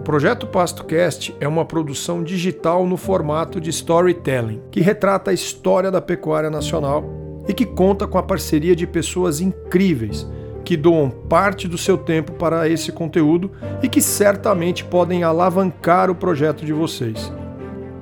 projeto 0.08 0.48
PastoCast 0.48 1.36
é 1.38 1.46
uma 1.46 1.66
produção 1.66 2.24
digital 2.24 2.86
no 2.86 2.96
formato 2.96 3.60
de 3.60 3.72
storytelling, 3.72 4.62
que 4.72 4.80
retrata 4.80 5.32
a 5.32 5.34
história 5.34 5.92
da 5.92 6.00
pecuária 6.00 6.50
nacional 6.50 7.04
e 7.46 7.54
que 7.54 7.66
conta 7.66 8.08
com 8.08 8.18
a 8.18 8.24
parceria 8.24 8.74
de 8.74 8.88
pessoas 8.88 9.42
incríveis 9.42 10.26
que 10.68 10.76
doam 10.76 11.10
parte 11.10 11.66
do 11.66 11.78
seu 11.78 11.98
tempo 11.98 12.34
para 12.34 12.68
esse 12.68 12.92
conteúdo 12.92 13.50
e 13.82 13.88
que 13.88 14.02
certamente 14.02 14.84
podem 14.84 15.24
alavancar 15.24 16.12
o 16.12 16.16
projeto 16.16 16.66
de 16.66 16.74
vocês. 16.74 17.32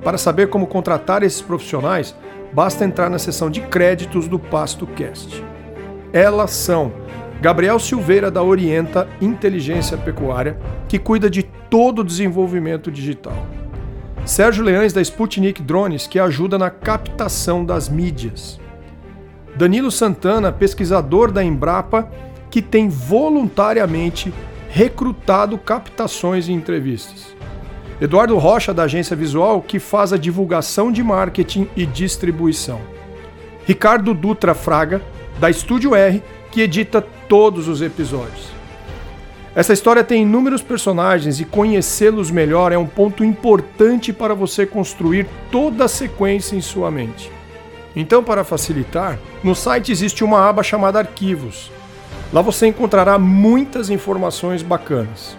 Para 0.02 0.18
saber 0.18 0.48
como 0.48 0.66
contratar 0.66 1.22
esses 1.22 1.40
profissionais, 1.40 2.12
basta 2.52 2.84
entrar 2.84 3.08
na 3.08 3.20
seção 3.20 3.48
de 3.48 3.60
créditos 3.60 4.26
do 4.26 4.36
PastoCast. 4.36 5.44
Elas 6.12 6.50
são 6.50 6.92
Gabriel 7.40 7.78
Silveira 7.78 8.32
da 8.32 8.42
Orienta 8.42 9.06
Inteligência 9.20 9.96
Pecuária, 9.96 10.58
que 10.88 10.98
cuida 10.98 11.30
de 11.30 11.44
todo 11.44 12.00
o 12.00 12.04
desenvolvimento 12.04 12.90
digital. 12.90 13.46
Sérgio 14.24 14.64
Leães 14.64 14.92
da 14.92 15.00
Sputnik 15.00 15.62
Drones, 15.62 16.08
que 16.08 16.18
ajuda 16.18 16.58
na 16.58 16.68
captação 16.68 17.64
das 17.64 17.88
mídias. 17.88 18.58
Danilo 19.54 19.92
Santana, 19.92 20.50
pesquisador 20.50 21.30
da 21.30 21.44
Embrapa, 21.44 22.10
que 22.56 22.62
tem 22.62 22.88
voluntariamente 22.88 24.32
recrutado 24.70 25.58
captações 25.58 26.48
e 26.48 26.54
entrevistas. 26.54 27.36
Eduardo 28.00 28.38
Rocha, 28.38 28.72
da 28.72 28.84
Agência 28.84 29.14
Visual, 29.14 29.60
que 29.60 29.78
faz 29.78 30.10
a 30.10 30.16
divulgação 30.16 30.90
de 30.90 31.02
marketing 31.02 31.68
e 31.76 31.84
distribuição. 31.84 32.80
Ricardo 33.66 34.14
Dutra 34.14 34.54
Fraga, 34.54 35.02
da 35.38 35.50
Estúdio 35.50 35.94
R, 35.94 36.22
que 36.50 36.62
edita 36.62 37.02
todos 37.28 37.68
os 37.68 37.82
episódios. 37.82 38.48
Essa 39.54 39.74
história 39.74 40.02
tem 40.02 40.22
inúmeros 40.22 40.62
personagens 40.62 41.38
e 41.40 41.44
conhecê-los 41.44 42.30
melhor 42.30 42.72
é 42.72 42.78
um 42.78 42.86
ponto 42.86 43.22
importante 43.22 44.14
para 44.14 44.32
você 44.32 44.64
construir 44.64 45.26
toda 45.52 45.84
a 45.84 45.88
sequência 45.88 46.56
em 46.56 46.62
sua 46.62 46.90
mente. 46.90 47.30
Então, 47.94 48.24
para 48.24 48.44
facilitar, 48.44 49.18
no 49.44 49.54
site 49.54 49.92
existe 49.92 50.24
uma 50.24 50.48
aba 50.48 50.62
chamada 50.62 50.98
Arquivos. 50.98 51.75
Lá 52.32 52.42
você 52.42 52.66
encontrará 52.66 53.18
muitas 53.18 53.88
informações 53.88 54.62
bacanas. 54.62 55.36